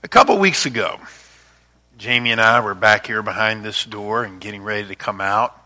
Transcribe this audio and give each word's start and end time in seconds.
A 0.00 0.06
couple 0.06 0.38
weeks 0.38 0.64
ago, 0.64 1.00
Jamie 1.96 2.30
and 2.30 2.40
I 2.40 2.60
were 2.60 2.76
back 2.76 3.08
here 3.08 3.20
behind 3.20 3.64
this 3.64 3.84
door 3.84 4.22
and 4.22 4.40
getting 4.40 4.62
ready 4.62 4.86
to 4.86 4.94
come 4.94 5.20
out. 5.20 5.60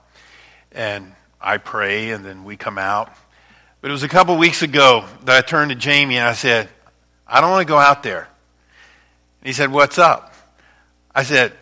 And 0.72 1.12
I 1.38 1.58
pray, 1.58 2.12
and 2.12 2.24
then 2.24 2.44
we 2.44 2.56
come 2.56 2.78
out. 2.78 3.12
But 3.82 3.90
it 3.90 3.92
was 3.92 4.04
a 4.04 4.08
couple 4.08 4.38
weeks 4.38 4.62
ago 4.62 5.04
that 5.24 5.36
I 5.36 5.46
turned 5.46 5.68
to 5.68 5.74
Jamie 5.74 6.16
and 6.16 6.26
I 6.26 6.32
said, 6.32 6.70
I 7.26 7.42
don't 7.42 7.50
want 7.50 7.66
to 7.66 7.70
go 7.70 7.76
out 7.76 8.02
there. 8.02 8.26
And 9.42 9.46
he 9.46 9.52
said, 9.52 9.70
What's 9.70 9.98
up? 9.98 10.32
I 11.14 11.24
said, 11.24 11.52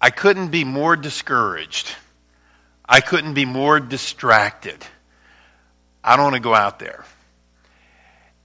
I 0.00 0.08
couldn't 0.08 0.48
be 0.48 0.64
more 0.64 0.96
discouraged. 0.96 1.94
I 2.88 3.02
couldn't 3.02 3.34
be 3.34 3.44
more 3.44 3.78
distracted. 3.78 4.86
I 6.02 6.16
don't 6.16 6.24
want 6.24 6.36
to 6.36 6.40
go 6.40 6.54
out 6.54 6.78
there. 6.78 7.04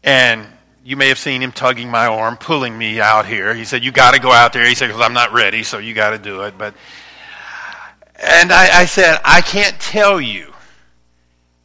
And 0.03 0.45
you 0.85 0.95
may 0.95 1.07
have 1.07 1.17
seen 1.17 1.41
him 1.41 1.52
tugging 1.52 1.89
my 1.89 2.05
arm, 2.05 2.38
pulling 2.38 2.77
me 2.77 3.02
out 3.02 3.25
here. 3.25 3.55
He 3.55 3.66
said, 3.66 3.84
You 3.84 3.91
got 3.91 4.13
to 4.13 4.20
go 4.20 4.31
out 4.31 4.53
there. 4.53 4.67
He 4.67 4.75
said, 4.75 4.88
Because 4.88 5.02
I'm 5.02 5.13
not 5.13 5.34
ready, 5.34 5.64
so 5.64 5.80
you 5.80 5.95
got 5.95 6.11
to 6.11 6.19
do 6.19 6.44
it. 6.44 6.59
But, 6.59 6.75
and 8.22 8.53
I, 8.53 8.81
I 8.81 8.86
said, 8.86 9.19
I 9.25 9.42
can't 9.42 9.77
tell 9.80 10.22
you 10.22 10.53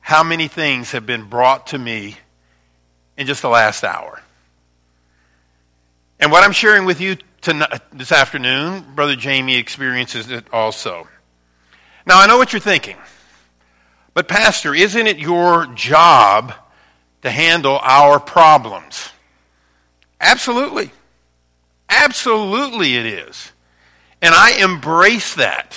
how 0.01 0.25
many 0.25 0.49
things 0.49 0.93
have 0.93 1.05
been 1.05 1.29
brought 1.29 1.67
to 1.69 1.79
me 1.79 2.17
in 3.19 3.27
just 3.27 3.43
the 3.43 3.51
last 3.51 3.85
hour. 3.85 4.23
And 6.19 6.33
what 6.33 6.43
I'm 6.43 6.53
sharing 6.53 6.87
with 6.87 6.99
you 6.99 7.19
tonight, 7.43 7.83
this 7.93 8.13
afternoon, 8.13 8.85
Brother 8.95 9.17
Jamie 9.17 9.57
experiences 9.57 10.31
it 10.31 10.47
also. 10.51 11.07
Now, 12.07 12.19
I 12.19 12.27
know 12.27 12.39
what 12.39 12.55
you're 12.55 12.61
thinking. 12.61 12.97
But, 14.15 14.29
Pastor, 14.29 14.75
isn't 14.75 15.07
it 15.07 15.19
your 15.19 15.67
job 15.67 16.55
to 17.23 17.31
handle 17.31 17.79
our 17.83 18.19
problems. 18.19 19.11
Absolutely. 20.21 20.91
Absolutely, 21.89 22.97
it 22.97 23.07
is. 23.07 23.53
And 24.23 24.35
I 24.35 24.59
embrace 24.63 25.35
that. 25.35 25.77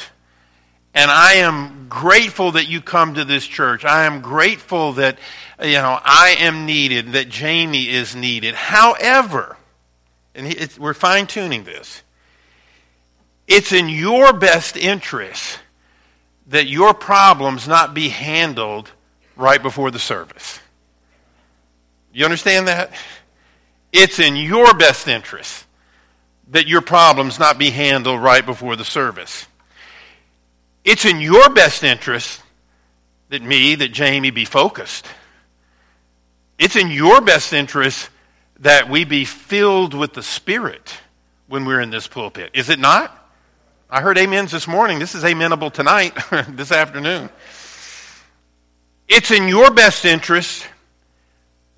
And 0.94 1.10
I 1.10 1.36
am 1.36 1.88
grateful 1.90 2.52
that 2.52 2.68
you 2.68 2.80
come 2.82 3.16
to 3.16 3.26
this 3.26 3.48
church. 3.48 3.84
I 3.84 4.06
am 4.06 4.22
grateful 4.22 4.94
that, 4.94 5.18
you 5.60 5.74
know, 5.74 6.00
I 6.04 6.36
am 6.40 6.66
needed, 6.66 7.14
that 7.14 7.30
Jamie 7.30 7.90
is 7.90 8.16
needed. 8.16 8.54
However, 8.54 9.58
and 10.36 10.56
we're 10.78 10.94
fine 10.94 11.26
tuning 11.26 11.64
this, 11.64 12.04
it's 13.48 13.72
in 13.72 13.90
your 13.90 14.34
best 14.34 14.78
interest 14.78 15.60
that 16.48 16.68
your 16.68 16.94
problems 16.94 17.68
not 17.68 17.94
be 17.94 18.10
handled 18.10 18.92
right 19.36 19.62
before 19.62 19.90
the 19.90 20.00
service. 20.00 20.60
You 22.14 22.26
understand 22.26 22.68
that? 22.68 22.92
It's 23.92 24.20
in 24.20 24.36
your 24.36 24.74
best 24.76 25.08
interest 25.08 25.66
that 26.50 26.68
your 26.68 26.82
problems 26.82 27.40
not 27.40 27.58
be 27.58 27.72
handled 27.72 28.22
right 28.22 28.46
before 28.46 28.76
the 28.76 28.86
service. 28.86 29.48
It's 30.84 31.06
in 31.06 31.20
your 31.20 31.50
best 31.50 31.84
interest 31.84 32.42
that 33.30 33.42
me, 33.42 33.76
that 33.76 33.92
Jamie 33.92 34.30
be 34.30 34.46
focused. 34.46 35.08
It's 36.60 36.76
in 36.76 36.92
your 36.92 37.22
best 37.22 37.52
interest 37.52 38.10
that 38.60 38.90
we 38.90 39.06
be 39.06 39.26
filled 39.26 39.96
with 39.96 40.14
the 40.14 40.24
Spirit 40.24 40.96
when 41.48 41.66
we're 41.66 41.82
in 41.82 41.90
this 41.90 42.08
pulpit. 42.08 42.52
Is 42.54 42.70
it 42.70 42.80
not? 42.80 43.18
I 43.90 44.02
heard 44.02 44.18
amens 44.18 44.52
this 44.52 44.68
morning. 44.68 45.00
This 45.00 45.16
is 45.16 45.24
amenable 45.24 45.72
tonight, 45.72 46.14
this 46.50 46.72
afternoon. 46.72 47.30
It's 49.08 49.32
in 49.32 49.48
your 49.48 49.72
best 49.72 50.06
interest 50.06 50.68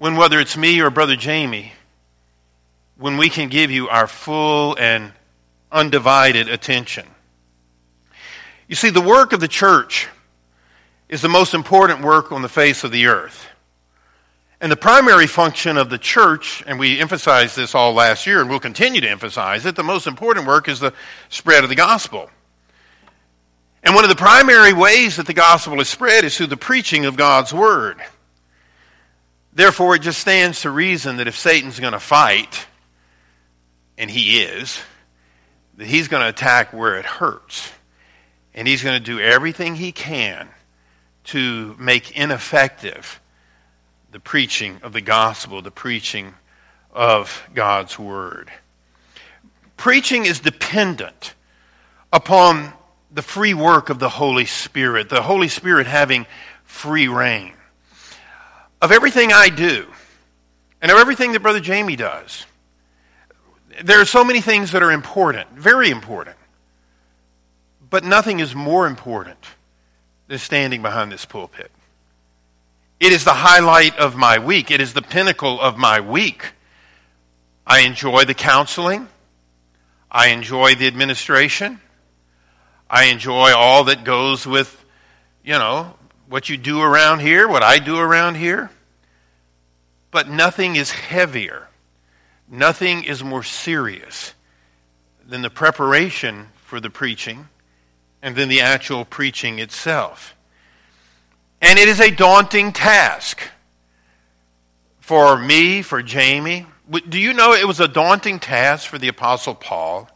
when, 0.06 0.18
whether 0.18 0.40
it's 0.40 0.56
me 0.56 0.80
or 0.82 0.92
Brother 0.92 1.16
Jamie, 1.16 1.74
when 2.96 3.18
we 3.18 3.28
can 3.28 3.50
give 3.50 3.72
you 3.72 3.90
our 3.90 4.06
full 4.06 4.78
and 4.80 5.12
undivided 5.72 6.48
attention. 6.48 7.08
You 8.68 8.76
see, 8.76 8.92
the 8.92 9.02
work 9.02 9.34
of 9.34 9.40
the 9.40 9.48
church 9.48 10.08
is 11.10 11.24
the 11.24 11.28
most 11.28 11.56
important 11.56 12.02
work 12.04 12.32
on 12.32 12.44
the 12.44 12.50
face 12.50 12.84
of 12.84 12.92
the 12.92 13.08
earth. 13.08 13.48
And 14.62 14.72
the 14.72 14.78
primary 14.78 15.26
function 15.26 15.76
of 15.76 15.90
the 15.90 15.98
church, 15.98 16.64
and 16.68 16.78
we 16.78 17.00
emphasized 17.00 17.56
this 17.56 17.74
all 17.74 17.92
last 17.94 18.28
year 18.28 18.42
and 18.42 18.48
we'll 18.48 18.60
continue 18.60 19.02
to 19.02 19.10
emphasize 19.10 19.66
it, 19.66 19.76
the 19.76 19.82
most 19.82 20.06
important 20.06 20.46
work 20.46 20.70
is 20.70 20.80
the 20.80 20.94
spread 21.30 21.64
of 21.64 21.72
the 21.72 21.76
gospel. 21.76 22.30
And 23.82 23.96
one 23.96 24.04
of 24.04 24.12
the 24.12 24.16
primary 24.16 24.72
ways 24.72 25.16
that 25.16 25.26
the 25.26 25.34
gospel 25.34 25.82
is 25.82 25.90
spread 25.90 26.26
is 26.26 26.38
through 26.38 26.46
the 26.46 26.58
preaching 26.58 27.06
of 27.06 27.18
God's 27.18 27.52
word. 27.52 28.00
Therefore, 29.56 29.96
it 29.96 30.02
just 30.02 30.20
stands 30.20 30.62
to 30.62 30.70
reason 30.70 31.16
that 31.18 31.30
if 31.30 31.38
Satan's 31.38 31.80
going 31.80 31.94
to 31.94 32.00
fight, 32.00 32.68
and 33.98 34.12
he 34.12 34.42
is, 34.42 34.82
that 35.78 35.88
he's 35.88 36.10
going 36.10 36.22
to 36.22 36.30
attack 36.30 36.74
where 36.74 36.98
it 36.98 37.06
hurts. 37.06 37.72
And 38.54 38.68
he's 38.68 38.84
going 38.84 39.02
to 39.02 39.04
do 39.04 39.20
everything 39.20 39.76
he 39.76 39.94
can 39.94 40.50
to 41.26 41.76
make 41.80 42.12
ineffective 42.18 43.22
the 44.12 44.20
preaching 44.20 44.80
of 44.84 44.92
the 44.92 45.02
gospel, 45.02 45.62
the 45.62 45.72
preaching 45.72 46.34
of 46.94 47.48
God's 47.54 47.98
word. 47.98 48.52
Preaching 49.78 50.26
is 50.26 50.40
dependent 50.40 51.34
upon 52.12 52.74
the 53.12 53.22
free 53.22 53.54
work 53.54 53.90
of 53.90 54.00
the 54.00 54.10
Holy 54.10 54.46
Spirit, 54.46 55.10
the 55.10 55.22
Holy 55.22 55.48
Spirit 55.48 55.88
having 55.88 56.26
free 56.66 57.08
reign 57.08 57.55
of 58.86 58.92
everything 58.92 59.34
I 59.34 59.50
do 59.50 59.88
and 60.80 60.92
of 60.92 61.00
everything 61.00 61.32
that 61.32 61.40
Brother 61.40 61.60
Jamie 61.60 61.96
does, 61.96 62.46
there 63.84 64.00
are 64.00 64.06
so 64.06 64.24
many 64.24 64.42
things 64.42 64.74
that 64.74 64.84
are 64.84 64.92
important, 64.92 65.50
very 65.54 65.90
important. 65.90 66.38
But 67.90 68.04
nothing 68.04 68.40
is 68.40 68.54
more 68.54 68.86
important 68.86 69.40
than 70.28 70.38
standing 70.38 70.84
behind 70.84 71.12
this 71.12 71.26
pulpit. 71.26 71.72
It 73.00 73.12
is 73.12 73.24
the 73.24 73.34
highlight 73.34 73.98
of 73.98 74.16
my 74.16 74.38
week, 74.38 74.70
it 74.70 74.80
is 74.80 74.94
the 74.94 75.02
pinnacle 75.02 75.60
of 75.60 75.80
my 75.80 76.00
week. 76.00 76.54
I 77.66 77.80
enjoy 77.80 78.26
the 78.26 78.36
counseling, 78.36 79.08
I 80.12 80.28
enjoy 80.28 80.76
the 80.76 80.86
administration, 80.86 81.82
I 82.88 83.06
enjoy 83.06 83.52
all 83.56 83.86
that 83.86 84.04
goes 84.04 84.46
with, 84.46 84.86
you 85.44 85.54
know, 85.54 85.96
what 86.28 86.50
you 86.50 86.58
do 86.58 86.82
around 86.82 87.22
here, 87.22 87.48
what 87.48 87.64
I 87.64 87.80
do 87.80 87.98
around 87.98 88.36
here. 88.36 88.70
But 90.16 90.30
nothing 90.30 90.78
is 90.78 90.92
heavier, 90.92 91.68
nothing 92.50 93.04
is 93.04 93.22
more 93.22 93.44
serious 93.44 94.34
than 95.28 95.42
the 95.42 95.50
preparation 95.50 96.52
for 96.56 96.80
the 96.80 96.90
preaching 96.90 97.50
and 98.22 98.34
then 98.34 98.48
the 98.48 98.62
actual 98.62 99.04
preaching 99.04 99.60
itself. 99.60 100.34
And 101.62 101.78
it 101.78 101.90
is 101.90 102.00
a 102.00 102.12
daunting 102.12 102.72
task 102.72 103.42
for 105.02 105.38
me, 105.38 105.82
for 105.82 106.02
Jamie. 106.02 106.66
Do 107.10 107.20
you 107.20 107.34
know 107.34 107.52
it 107.52 107.68
was 107.68 107.82
a 107.82 107.88
daunting 107.90 108.40
task 108.40 108.88
for 108.88 108.98
the 108.98 109.10
Apostle 109.10 109.54
Paul? 109.54 110.10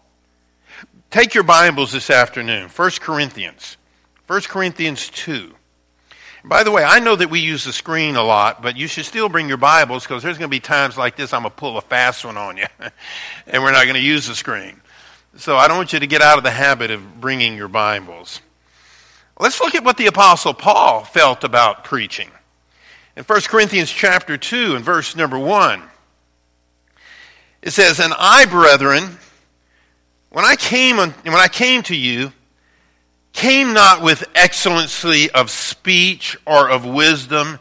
Take 1.12 1.34
your 1.34 1.44
Bibles 1.44 1.92
this 1.92 2.10
afternoon, 2.10 2.70
1 2.70 2.92
Corinthians, 3.02 3.76
1 4.28 4.42
Corinthians 4.44 5.10
2. 5.10 5.56
By 6.44 6.64
the 6.64 6.72
way, 6.72 6.84
I 6.84 7.00
know 7.00 7.16
that 7.16 7.30
we 7.30 7.42
use 7.42 7.66
the 7.66 7.74
screen 7.74 8.16
a 8.16 8.24
lot, 8.24 8.62
but 8.62 8.78
you 8.78 8.88
should 8.88 9.06
still 9.06 9.28
bring 9.28 9.50
your 9.50 9.58
Bibles 9.58 10.04
because 10.04 10.24
there's 10.24 10.38
going 10.38 10.50
to 10.50 10.56
be 10.56 10.62
times 10.62 10.98
like 10.98 11.18
this 11.18 11.34
I'm 11.34 11.42
going 11.42 11.52
to 11.52 11.56
pull 11.56 11.78
a 11.78 11.82
fast 11.82 12.24
one 12.24 12.38
on 12.38 12.56
you, 12.56 12.66
and 13.48 13.62
we're 13.62 13.74
not 13.74 13.84
going 13.84 13.96
to 13.96 14.02
use 14.02 14.28
the 14.28 14.36
screen. 14.36 14.80
So 15.36 15.58
I 15.58 15.68
don't 15.68 15.78
want 15.78 15.92
you 15.92 16.00
to 16.00 16.08
get 16.08 16.22
out 16.22 16.38
of 16.38 16.44
the 16.44 16.52
habit 16.52 16.92
of 16.92 17.20
bringing 17.20 17.58
your 17.58 17.68
Bibles. 17.68 18.42
Let's 19.38 19.60
look 19.60 19.76
at 19.76 19.84
what 19.84 19.98
the 19.98 20.08
Apostle 20.08 20.54
Paul 20.54 21.04
felt 21.04 21.44
about 21.44 21.84
preaching. 21.84 22.30
In 23.18 23.24
1 23.26 23.42
Corinthians 23.42 23.92
chapter 23.92 24.38
2 24.38 24.76
and 24.76 24.84
verse 24.84 25.16
number 25.16 25.38
1, 25.38 25.84
it 27.62 27.72
says, 27.72 28.00
And 28.00 28.14
I, 28.18 28.46
brethren, 28.46 29.18
when 30.30 30.46
I 30.46 30.56
came, 30.56 30.98
when 30.98 31.36
I 31.36 31.50
came 31.50 31.84
to 31.84 31.96
you, 31.96 32.32
came 33.34 33.74
not 33.74 34.02
with 34.02 34.24
excellency 34.40 35.30
of 35.32 35.52
speech 35.52 36.38
or 36.46 36.70
of 36.70 36.86
wisdom, 36.86 37.60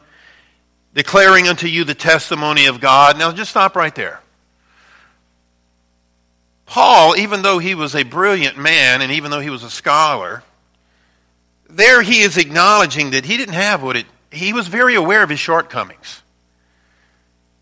declaring 0.94 1.48
unto 1.48 1.66
you 1.66 1.84
the 1.84 1.94
testimony 1.94 2.66
of 2.66 2.80
God. 2.80 3.18
Now, 3.18 3.32
just 3.32 3.50
stop 3.50 3.76
right 3.76 3.94
there. 3.94 4.20
Paul, 6.66 7.16
even 7.16 7.42
though 7.42 7.58
he 7.58 7.74
was 7.74 7.94
a 7.94 8.02
brilliant 8.02 8.58
man 8.58 9.02
and 9.02 9.10
even 9.12 9.30
though 9.30 9.40
he 9.40 9.50
was 9.50 9.64
a 9.64 9.70
scholar, 9.70 10.42
there 11.68 12.02
he 12.02 12.20
is 12.20 12.36
acknowledging 12.36 13.10
that 13.10 13.24
he 13.24 13.36
didn't 13.36 13.54
have 13.54 13.82
what 13.82 13.96
it, 13.96 14.06
he 14.30 14.52
was 14.52 14.68
very 14.68 14.94
aware 14.94 15.22
of 15.22 15.30
his 15.30 15.40
shortcomings. 15.40 16.22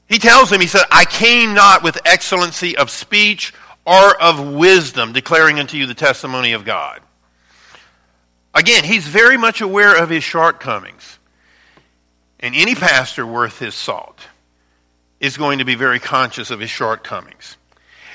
He 0.08 0.18
tells 0.18 0.52
him, 0.52 0.60
he 0.60 0.66
said, 0.66 0.84
I 0.90 1.04
came 1.04 1.54
not 1.54 1.82
with 1.82 1.98
excellency 2.04 2.76
of 2.76 2.90
speech 2.90 3.52
or 3.84 4.20
of 4.20 4.54
wisdom, 4.54 5.12
declaring 5.12 5.58
unto 5.58 5.76
you 5.76 5.86
the 5.86 5.94
testimony 5.94 6.52
of 6.52 6.64
God. 6.64 7.00
Again, 8.56 8.84
he's 8.84 9.06
very 9.06 9.36
much 9.36 9.60
aware 9.60 10.02
of 10.02 10.08
his 10.08 10.24
shortcomings. 10.24 11.18
And 12.40 12.54
any 12.54 12.74
pastor 12.74 13.26
worth 13.26 13.58
his 13.58 13.74
salt 13.74 14.18
is 15.20 15.36
going 15.36 15.58
to 15.58 15.66
be 15.66 15.74
very 15.74 16.00
conscious 16.00 16.50
of 16.50 16.58
his 16.58 16.70
shortcomings. 16.70 17.58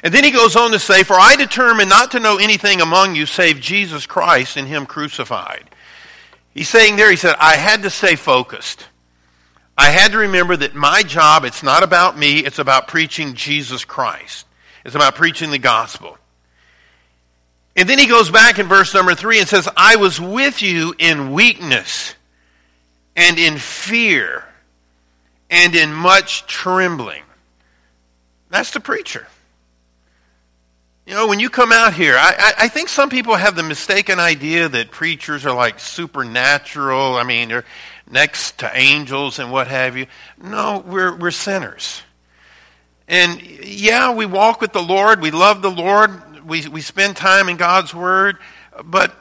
And 0.03 0.11
then 0.11 0.23
he 0.23 0.31
goes 0.31 0.55
on 0.55 0.71
to 0.71 0.79
say, 0.79 1.03
For 1.03 1.13
I 1.13 1.35
determined 1.35 1.89
not 1.89 2.11
to 2.11 2.19
know 2.19 2.37
anything 2.37 2.81
among 2.81 3.13
you 3.13 3.27
save 3.27 3.59
Jesus 3.59 4.07
Christ 4.07 4.57
and 4.57 4.67
him 4.67 4.87
crucified. 4.87 5.69
He's 6.55 6.69
saying 6.69 6.95
there, 6.95 7.11
he 7.11 7.17
said, 7.17 7.35
I 7.39 7.55
had 7.55 7.83
to 7.83 7.91
stay 7.91 8.15
focused. 8.15 8.87
I 9.77 9.91
had 9.91 10.11
to 10.13 10.17
remember 10.17 10.57
that 10.57 10.73
my 10.73 11.03
job, 11.03 11.45
it's 11.45 11.61
not 11.61 11.83
about 11.83 12.17
me, 12.17 12.39
it's 12.39 12.59
about 12.59 12.87
preaching 12.87 13.35
Jesus 13.35 13.85
Christ. 13.85 14.47
It's 14.83 14.95
about 14.95 15.13
preaching 15.13 15.51
the 15.51 15.59
gospel. 15.59 16.17
And 17.75 17.87
then 17.87 17.99
he 17.99 18.07
goes 18.07 18.29
back 18.29 18.59
in 18.59 18.67
verse 18.67 18.93
number 18.93 19.15
three 19.15 19.39
and 19.39 19.47
says, 19.47 19.67
I 19.77 19.95
was 19.95 20.19
with 20.19 20.61
you 20.61 20.93
in 20.97 21.31
weakness 21.31 22.15
and 23.15 23.39
in 23.39 23.57
fear 23.57 24.45
and 25.49 25.75
in 25.75 25.93
much 25.93 26.45
trembling. 26.47 27.23
That's 28.49 28.71
the 28.71 28.79
preacher. 28.79 29.25
You 31.05 31.15
know, 31.15 31.27
when 31.27 31.39
you 31.39 31.49
come 31.49 31.71
out 31.71 31.93
here, 31.93 32.15
I, 32.15 32.35
I, 32.37 32.53
I, 32.65 32.67
think 32.67 32.87
some 32.87 33.09
people 33.09 33.35
have 33.35 33.55
the 33.55 33.63
mistaken 33.63 34.19
idea 34.19 34.69
that 34.69 34.91
preachers 34.91 35.45
are 35.45 35.55
like 35.55 35.79
supernatural. 35.79 37.15
I 37.15 37.23
mean, 37.23 37.49
they're 37.49 37.65
next 38.09 38.59
to 38.59 38.71
angels 38.73 39.39
and 39.39 39.51
what 39.51 39.67
have 39.67 39.97
you. 39.97 40.05
No, 40.41 40.83
we're, 40.85 41.15
we're 41.15 41.31
sinners. 41.31 42.03
And 43.07 43.41
yeah, 43.41 44.13
we 44.13 44.25
walk 44.25 44.61
with 44.61 44.73
the 44.73 44.81
Lord. 44.81 45.21
We 45.21 45.31
love 45.31 45.61
the 45.61 45.71
Lord. 45.71 46.11
We, 46.45 46.67
we 46.67 46.81
spend 46.81 47.15
time 47.15 47.49
in 47.49 47.57
God's 47.57 47.93
Word. 47.93 48.37
But 48.83 49.15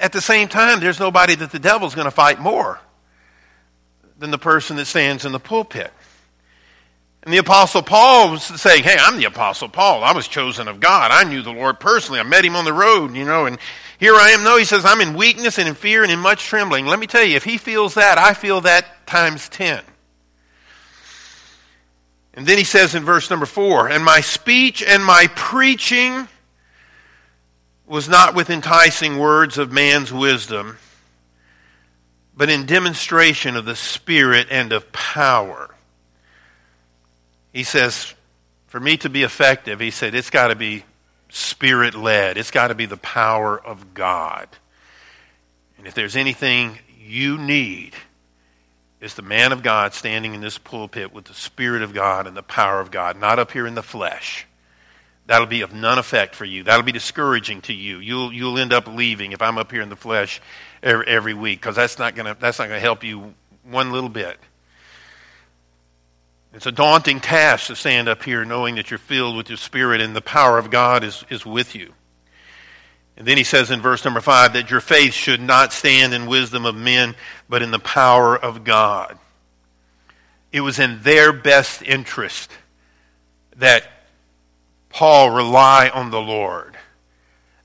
at 0.00 0.12
the 0.12 0.20
same 0.20 0.48
time, 0.48 0.80
there's 0.80 1.00
nobody 1.00 1.34
that 1.34 1.52
the 1.52 1.58
devil's 1.58 1.94
going 1.94 2.06
to 2.06 2.10
fight 2.10 2.40
more 2.40 2.80
than 4.18 4.30
the 4.30 4.38
person 4.38 4.76
that 4.76 4.86
stands 4.86 5.24
in 5.24 5.32
the 5.32 5.40
pulpit. 5.40 5.92
And 7.22 7.34
the 7.34 7.38
Apostle 7.38 7.82
Paul 7.82 8.32
was 8.32 8.42
saying, 8.42 8.82
Hey, 8.82 8.96
I'm 8.98 9.18
the 9.18 9.26
Apostle 9.26 9.68
Paul. 9.68 10.02
I 10.02 10.12
was 10.12 10.26
chosen 10.26 10.68
of 10.68 10.80
God. 10.80 11.10
I 11.10 11.24
knew 11.24 11.42
the 11.42 11.52
Lord 11.52 11.78
personally. 11.78 12.18
I 12.20 12.22
met 12.22 12.44
him 12.44 12.56
on 12.56 12.64
the 12.64 12.72
road, 12.72 13.14
you 13.14 13.24
know, 13.24 13.44
and 13.44 13.58
here 13.98 14.14
I 14.14 14.30
am. 14.30 14.42
No, 14.42 14.56
he 14.56 14.64
says, 14.64 14.86
I'm 14.86 15.02
in 15.02 15.14
weakness 15.14 15.58
and 15.58 15.68
in 15.68 15.74
fear 15.74 16.02
and 16.02 16.10
in 16.10 16.18
much 16.18 16.44
trembling. 16.44 16.86
Let 16.86 16.98
me 16.98 17.06
tell 17.06 17.22
you, 17.22 17.36
if 17.36 17.44
he 17.44 17.58
feels 17.58 17.94
that, 17.94 18.16
I 18.16 18.32
feel 18.32 18.62
that 18.62 19.06
times 19.06 19.50
ten. 19.50 19.82
And 22.34 22.46
then 22.46 22.58
he 22.58 22.64
says 22.64 22.94
in 22.94 23.04
verse 23.04 23.28
number 23.30 23.46
four, 23.46 23.88
And 23.88 24.04
my 24.04 24.20
speech 24.20 24.82
and 24.82 25.04
my 25.04 25.26
preaching 25.34 26.28
was 27.86 28.08
not 28.08 28.34
with 28.34 28.50
enticing 28.50 29.18
words 29.18 29.58
of 29.58 29.72
man's 29.72 30.12
wisdom, 30.12 30.78
but 32.36 32.48
in 32.48 32.66
demonstration 32.66 33.56
of 33.56 33.64
the 33.64 33.74
Spirit 33.74 34.46
and 34.50 34.72
of 34.72 34.92
power 34.92 35.74
he 37.52 37.64
says, 37.64 38.14
for 38.68 38.78
me 38.78 38.96
to 38.98 39.08
be 39.08 39.22
effective, 39.22 39.80
he 39.80 39.90
said, 39.90 40.14
it's 40.14 40.30
got 40.30 40.48
to 40.48 40.54
be 40.54 40.84
spirit 41.28 41.94
led. 41.94 42.36
It's 42.36 42.50
got 42.50 42.68
to 42.68 42.74
be 42.74 42.86
the 42.86 42.96
power 42.96 43.58
of 43.58 43.94
God. 43.94 44.48
And 45.78 45.86
if 45.86 45.94
there's 45.94 46.16
anything 46.16 46.78
you 46.98 47.38
need, 47.38 47.94
it's 49.00 49.14
the 49.14 49.22
man 49.22 49.52
of 49.52 49.62
God 49.62 49.94
standing 49.94 50.34
in 50.34 50.40
this 50.40 50.58
pulpit 50.58 51.12
with 51.12 51.24
the 51.24 51.34
Spirit 51.34 51.82
of 51.82 51.94
God 51.94 52.26
and 52.26 52.36
the 52.36 52.42
power 52.42 52.80
of 52.80 52.90
God, 52.90 53.18
not 53.18 53.38
up 53.38 53.50
here 53.50 53.66
in 53.66 53.74
the 53.74 53.82
flesh. 53.82 54.46
That'll 55.26 55.46
be 55.46 55.62
of 55.62 55.72
none 55.72 55.98
effect 55.98 56.34
for 56.34 56.44
you. 56.44 56.64
That'll 56.64 56.84
be 56.84 56.92
discouraging 56.92 57.62
to 57.62 57.72
you. 57.72 57.98
You'll, 57.98 58.32
you'll 58.32 58.58
end 58.58 58.72
up 58.72 58.86
leaving 58.88 59.32
if 59.32 59.40
I'm 59.40 59.58
up 59.58 59.70
here 59.70 59.80
in 59.80 59.88
the 59.88 59.96
flesh 59.96 60.40
every, 60.82 61.06
every 61.06 61.34
week 61.34 61.60
because 61.60 61.76
that's 61.76 61.98
not 61.98 62.14
going 62.14 62.34
to 62.34 62.80
help 62.80 63.04
you 63.04 63.34
one 63.62 63.92
little 63.92 64.08
bit. 64.08 64.38
It's 66.52 66.66
a 66.66 66.72
daunting 66.72 67.20
task 67.20 67.68
to 67.68 67.76
stand 67.76 68.08
up 68.08 68.24
here 68.24 68.44
knowing 68.44 68.74
that 68.74 68.90
you're 68.90 68.98
filled 68.98 69.36
with 69.36 69.48
your 69.48 69.56
Spirit 69.56 70.00
and 70.00 70.16
the 70.16 70.20
power 70.20 70.58
of 70.58 70.70
God 70.70 71.04
is, 71.04 71.24
is 71.30 71.46
with 71.46 71.76
you. 71.76 71.94
And 73.20 73.28
then 73.28 73.36
he 73.36 73.44
says 73.44 73.70
in 73.70 73.82
verse 73.82 74.02
number 74.02 74.22
five 74.22 74.54
that 74.54 74.70
your 74.70 74.80
faith 74.80 75.12
should 75.12 75.42
not 75.42 75.74
stand 75.74 76.14
in 76.14 76.24
wisdom 76.24 76.64
of 76.64 76.74
men, 76.74 77.14
but 77.50 77.60
in 77.60 77.70
the 77.70 77.78
power 77.78 78.34
of 78.34 78.64
God. 78.64 79.18
It 80.52 80.62
was 80.62 80.78
in 80.78 81.02
their 81.02 81.30
best 81.30 81.82
interest 81.82 82.50
that 83.56 83.84
Paul 84.88 85.32
rely 85.32 85.90
on 85.92 86.10
the 86.10 86.20
Lord, 86.20 86.78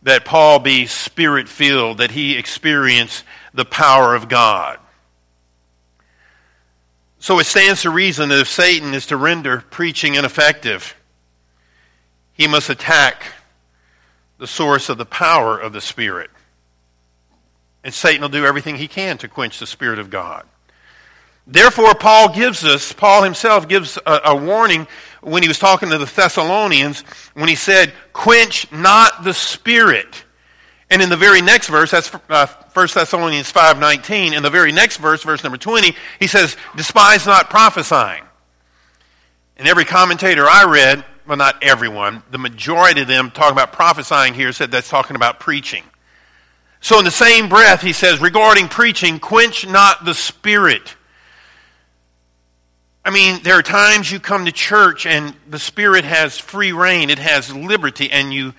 that 0.03 0.25
Paul 0.25 0.59
be 0.59 0.87
spirit 0.87 1.47
filled, 1.47 1.99
that 1.99 2.11
he 2.11 2.37
experience 2.37 3.23
the 3.53 3.63
power 3.63 4.13
of 4.13 4.27
God. 4.27 4.77
So 7.19 7.39
it 7.39 7.45
stands 7.45 7.83
to 7.83 7.91
reason 7.91 8.27
that 8.27 8.41
if 8.41 8.49
Satan 8.49 8.93
is 8.93 9.05
to 9.05 9.15
render 9.15 9.63
preaching 9.69 10.15
ineffective, 10.15 10.97
he 12.33 12.45
must 12.45 12.69
attack 12.69 13.23
the 14.37 14.47
source 14.47 14.89
of 14.89 14.97
the 14.97 15.05
power 15.05 15.57
of 15.57 15.73
the 15.73 15.81
Spirit. 15.81 16.29
And 17.83 17.93
Satan 17.93 18.21
will 18.21 18.29
do 18.29 18.45
everything 18.45 18.75
he 18.75 18.87
can 18.87 19.17
to 19.19 19.27
quench 19.27 19.59
the 19.59 19.67
Spirit 19.67 19.99
of 19.99 20.09
God. 20.09 20.45
Therefore, 21.47 21.93
Paul 21.93 22.33
gives 22.33 22.63
us, 22.63 22.91
Paul 22.91 23.23
himself 23.23 23.67
gives 23.67 23.97
a, 24.05 24.21
a, 24.25 24.35
warning 24.35 24.87
when 25.21 25.43
he 25.43 25.47
was 25.47 25.59
talking 25.59 25.89
to 25.89 25.97
the 25.99 26.05
Thessalonians 26.05 27.01
when 27.35 27.47
he 27.47 27.55
said, 27.55 27.93
Quench 28.13 28.71
not 28.71 29.23
the 29.23 29.33
Spirit. 29.33 30.23
And 30.89 31.01
in 31.01 31.09
the 31.09 31.17
very 31.17 31.41
next 31.41 31.67
verse, 31.67 31.91
that's 31.91 32.11
uh, 32.29 32.47
1 32.73 32.87
Thessalonians 32.93 33.51
5.19, 33.51 34.35
in 34.35 34.43
the 34.43 34.49
very 34.49 34.71
next 34.71 34.97
verse, 34.97 35.23
verse 35.23 35.43
number 35.43 35.57
20, 35.57 35.95
he 36.19 36.27
says, 36.27 36.57
despise 36.75 37.25
not 37.25 37.49
prophesying. 37.49 38.23
And 39.57 39.67
every 39.67 39.85
commentator 39.85 40.45
I 40.47 40.65
read, 40.65 41.05
well, 41.27 41.37
not 41.37 41.63
everyone, 41.63 42.23
the 42.31 42.37
majority 42.37 43.01
of 43.01 43.07
them 43.07 43.31
talking 43.31 43.53
about 43.53 43.73
prophesying 43.73 44.33
here 44.33 44.51
said 44.51 44.71
that's 44.71 44.89
talking 44.89 45.15
about 45.15 45.39
preaching. 45.39 45.83
So 46.81 46.99
in 46.99 47.05
the 47.05 47.11
same 47.11 47.49
breath, 47.49 47.81
he 47.81 47.93
says, 47.93 48.19
regarding 48.19 48.67
preaching, 48.67 49.19
quench 49.19 49.67
not 49.67 50.05
the 50.05 50.13
spirit. 50.13 50.95
I 53.05 53.11
mean, 53.11 53.43
there 53.43 53.53
are 53.53 53.61
times 53.61 54.11
you 54.11 54.19
come 54.19 54.45
to 54.45 54.51
church 54.51 55.05
and 55.05 55.35
the 55.47 55.59
Spirit 55.59 56.05
has 56.05 56.39
free 56.39 56.71
reign, 56.71 57.11
it 57.11 57.19
has 57.19 57.53
liberty, 57.53 58.09
and 58.09 58.33
you 58.33 58.55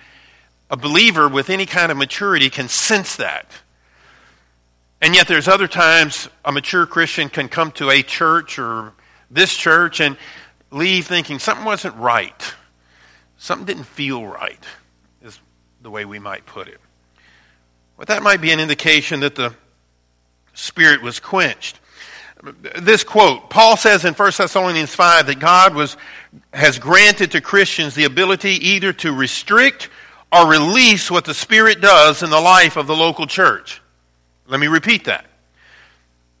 a 0.69 0.77
believer 0.77 1.27
with 1.27 1.49
any 1.49 1.65
kind 1.65 1.91
of 1.91 1.97
maturity 1.97 2.49
can 2.49 2.69
sense 2.69 3.17
that. 3.17 3.51
And 5.01 5.13
yet, 5.13 5.27
there's 5.27 5.49
other 5.49 5.67
times 5.67 6.29
a 6.45 6.51
mature 6.51 6.85
Christian 6.85 7.29
can 7.29 7.49
come 7.49 7.71
to 7.73 7.89
a 7.89 8.01
church 8.01 8.57
or 8.57 8.93
this 9.29 9.53
church 9.55 9.99
and 9.99 10.17
leave 10.71 11.07
thinking 11.07 11.39
something 11.39 11.65
wasn't 11.65 11.95
right. 11.97 12.53
Something 13.37 13.65
didn't 13.65 13.85
feel 13.85 14.25
right, 14.25 14.63
is 15.21 15.39
the 15.81 15.89
way 15.89 16.05
we 16.05 16.19
might 16.19 16.45
put 16.45 16.67
it. 16.67 16.79
But 17.97 18.07
that 18.07 18.23
might 18.23 18.41
be 18.41 18.51
an 18.51 18.59
indication 18.59 19.21
that 19.21 19.35
the 19.35 19.53
spirit 20.53 21.01
was 21.01 21.19
quenched. 21.19 21.79
This 22.79 23.03
quote, 23.03 23.49
Paul 23.49 23.77
says 23.77 24.05
in 24.05 24.13
1 24.13 24.31
Thessalonians 24.37 24.93
5 24.93 25.25
that 25.27 25.39
God 25.39 25.73
was, 25.73 25.97
has 26.53 26.77
granted 26.77 27.31
to 27.31 27.41
Christians 27.41 27.95
the 27.95 28.03
ability 28.03 28.51
either 28.67 28.93
to 28.93 29.11
restrict 29.11 29.89
or 30.31 30.47
release 30.47 31.09
what 31.09 31.25
the 31.25 31.33
Spirit 31.33 31.81
does 31.81 32.21
in 32.21 32.29
the 32.29 32.39
life 32.39 32.75
of 32.77 32.85
the 32.85 32.95
local 32.95 33.25
church. 33.25 33.81
Let 34.47 34.59
me 34.59 34.67
repeat 34.67 35.05
that. 35.05 35.25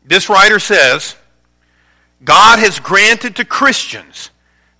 This 0.05 0.29
writer 0.29 0.59
says 0.59 1.15
God 2.23 2.59
has 2.59 2.79
granted 2.79 3.35
to 3.37 3.45
Christians 3.45 4.29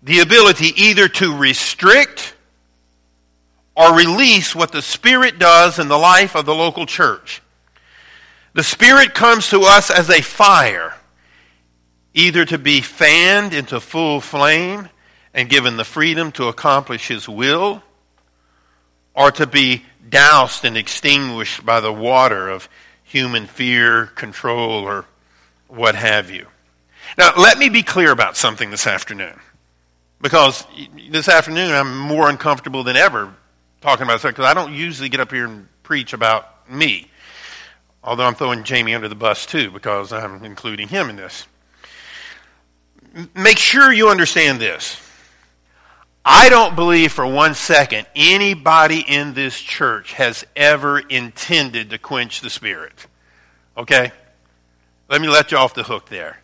the 0.08 0.22
ability 0.22 0.72
either 0.82 1.10
to 1.10 1.36
restrict 1.36 2.34
or 3.76 3.94
release 3.94 4.56
what 4.56 4.72
the 4.72 4.82
Spirit 4.82 5.38
does 5.38 5.80
in 5.80 5.90
the 5.90 5.98
life 5.98 6.34
of 6.34 6.46
the 6.46 6.56
local 6.56 6.86
church. 6.86 7.42
The 8.54 8.64
Spirit 8.64 9.14
comes 9.14 9.50
to 9.50 9.64
us 9.64 9.92
as 9.92 10.10
a 10.10 10.22
fire, 10.22 10.96
either 12.14 12.46
to 12.46 12.58
be 12.58 12.80
fanned 12.80 13.54
into 13.54 13.82
full 13.82 14.22
flame 14.22 14.88
and 15.34 15.50
given 15.50 15.76
the 15.76 15.84
freedom 15.84 16.32
to 16.32 16.48
accomplish 16.48 17.10
His 17.10 17.28
will 17.28 17.84
or 19.14 19.30
to 19.32 19.46
be 19.46 19.84
doused 20.08 20.64
and 20.64 20.78
extinguished 20.78 21.66
by 21.66 21.82
the 21.82 21.92
water 21.92 22.48
of 22.48 22.70
human 23.04 23.46
fear, 23.46 24.06
control, 24.06 24.86
or 24.86 25.04
what 25.68 25.96
have 25.96 26.32
you. 26.32 26.48
Now, 27.18 27.34
let 27.38 27.58
me 27.58 27.68
be 27.68 27.84
clear 27.84 28.12
about 28.12 28.38
something 28.38 28.72
this 28.72 28.88
afternoon. 28.88 29.38
Because 30.20 30.66
this 31.10 31.30
afternoon 31.30 31.72
I'm 31.72 31.98
more 31.98 32.30
uncomfortable 32.30 32.84
than 32.84 32.96
ever 32.96 33.34
talking 33.82 34.04
about 34.04 34.22
this 34.22 34.32
because 34.32 34.46
I 34.46 34.54
don't 34.54 34.74
usually 34.74 35.10
get 35.10 35.20
up 35.20 35.32
here 35.32 35.46
and 35.46 35.68
preach 35.84 36.14
about 36.14 36.70
me. 36.70 37.10
Although 38.04 38.26
I'm 38.26 38.36
throwing 38.36 38.64
Jamie 38.64 38.96
under 38.96 39.08
the 39.08 39.16
bus 39.16 39.46
too 39.46 39.70
because 39.72 40.12
I'm 40.12 40.44
including 40.44 40.88
him 40.88 41.10
in 41.10 41.16
this. 41.16 41.46
Make 43.36 43.58
sure 43.58 43.92
you 43.92 44.10
understand 44.10 44.60
this. 44.60 45.02
I 46.30 46.50
don't 46.50 46.76
believe 46.76 47.14
for 47.14 47.26
one 47.26 47.54
second 47.54 48.06
anybody 48.16 49.00
in 49.00 49.34
this 49.34 49.58
church 49.58 50.14
has 50.14 50.46
ever 50.56 51.00
intended 51.00 51.92
to 51.92 51.98
quench 51.98 52.42
the 52.42 52.50
Spirit. 52.50 53.08
Okay? 53.78 54.12
Let 55.10 55.22
me 55.22 55.30
let 55.30 55.52
you 55.52 55.58
off 55.58 55.74
the 55.74 55.84
hook 55.84 56.10
there. 56.10 56.42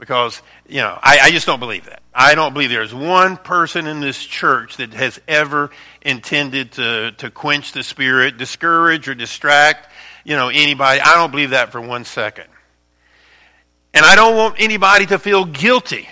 Because, 0.00 0.42
you 0.66 0.78
know, 0.78 0.98
I, 1.00 1.18
I 1.22 1.30
just 1.30 1.46
don't 1.46 1.60
believe 1.60 1.84
that. 1.84 2.02
I 2.12 2.34
don't 2.34 2.52
believe 2.52 2.70
there's 2.70 2.94
one 2.94 3.36
person 3.36 3.86
in 3.86 4.00
this 4.00 4.18
church 4.18 4.78
that 4.78 4.94
has 4.94 5.20
ever 5.28 5.70
intended 6.02 6.72
to, 6.72 7.12
to 7.18 7.30
quench 7.30 7.72
the 7.72 7.82
Spirit, 7.82 8.38
discourage 8.38 9.08
or 9.08 9.14
distract, 9.14 9.92
you 10.24 10.34
know, 10.36 10.48
anybody. 10.48 11.00
I 11.00 11.14
don't 11.14 11.30
believe 11.30 11.50
that 11.50 11.70
for 11.70 11.80
one 11.80 12.04
second. 12.04 12.46
And 13.94 14.04
I 14.04 14.16
don't 14.16 14.36
want 14.36 14.56
anybody 14.58 15.06
to 15.06 15.18
feel 15.18 15.44
guilty 15.44 16.08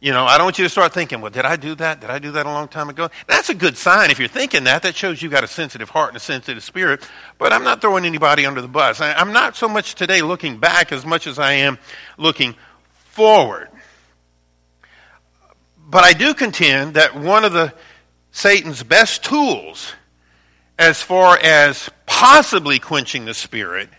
you 0.00 0.12
know, 0.12 0.24
I 0.24 0.38
don't 0.38 0.46
want 0.46 0.58
you 0.58 0.64
to 0.64 0.70
start 0.70 0.94
thinking, 0.94 1.20
well, 1.20 1.30
did 1.30 1.44
I 1.44 1.56
do 1.56 1.74
that? 1.74 2.00
Did 2.00 2.08
I 2.08 2.18
do 2.18 2.32
that 2.32 2.46
a 2.46 2.48
long 2.48 2.68
time 2.68 2.88
ago? 2.88 3.10
That's 3.26 3.50
a 3.50 3.54
good 3.54 3.76
sign. 3.76 4.10
If 4.10 4.18
you're 4.18 4.28
thinking 4.28 4.64
that, 4.64 4.82
that 4.82 4.96
shows 4.96 5.20
you've 5.20 5.30
got 5.30 5.44
a 5.44 5.48
sensitive 5.48 5.90
heart 5.90 6.08
and 6.08 6.16
a 6.16 6.20
sensitive 6.20 6.64
spirit. 6.64 7.06
But 7.36 7.52
I'm 7.52 7.64
not 7.64 7.82
throwing 7.82 8.06
anybody 8.06 8.46
under 8.46 8.62
the 8.62 8.68
bus. 8.68 9.02
I, 9.02 9.12
I'm 9.12 9.34
not 9.34 9.56
so 9.56 9.68
much 9.68 9.94
today 9.94 10.22
looking 10.22 10.56
back 10.56 10.90
as 10.90 11.04
much 11.04 11.26
as 11.26 11.38
I 11.38 11.52
am 11.52 11.78
looking 12.16 12.54
forward. 13.20 13.68
But 15.90 16.04
I 16.04 16.14
do 16.14 16.32
contend 16.32 16.94
that 16.94 17.14
one 17.14 17.44
of 17.44 17.52
the 17.52 17.74
Satan's 18.32 18.82
best 18.82 19.22
tools 19.22 19.92
as 20.78 21.02
far 21.02 21.36
as 21.36 21.90
possibly 22.06 22.78
quenching 22.78 23.26
the 23.26 23.34
spirit 23.34 23.90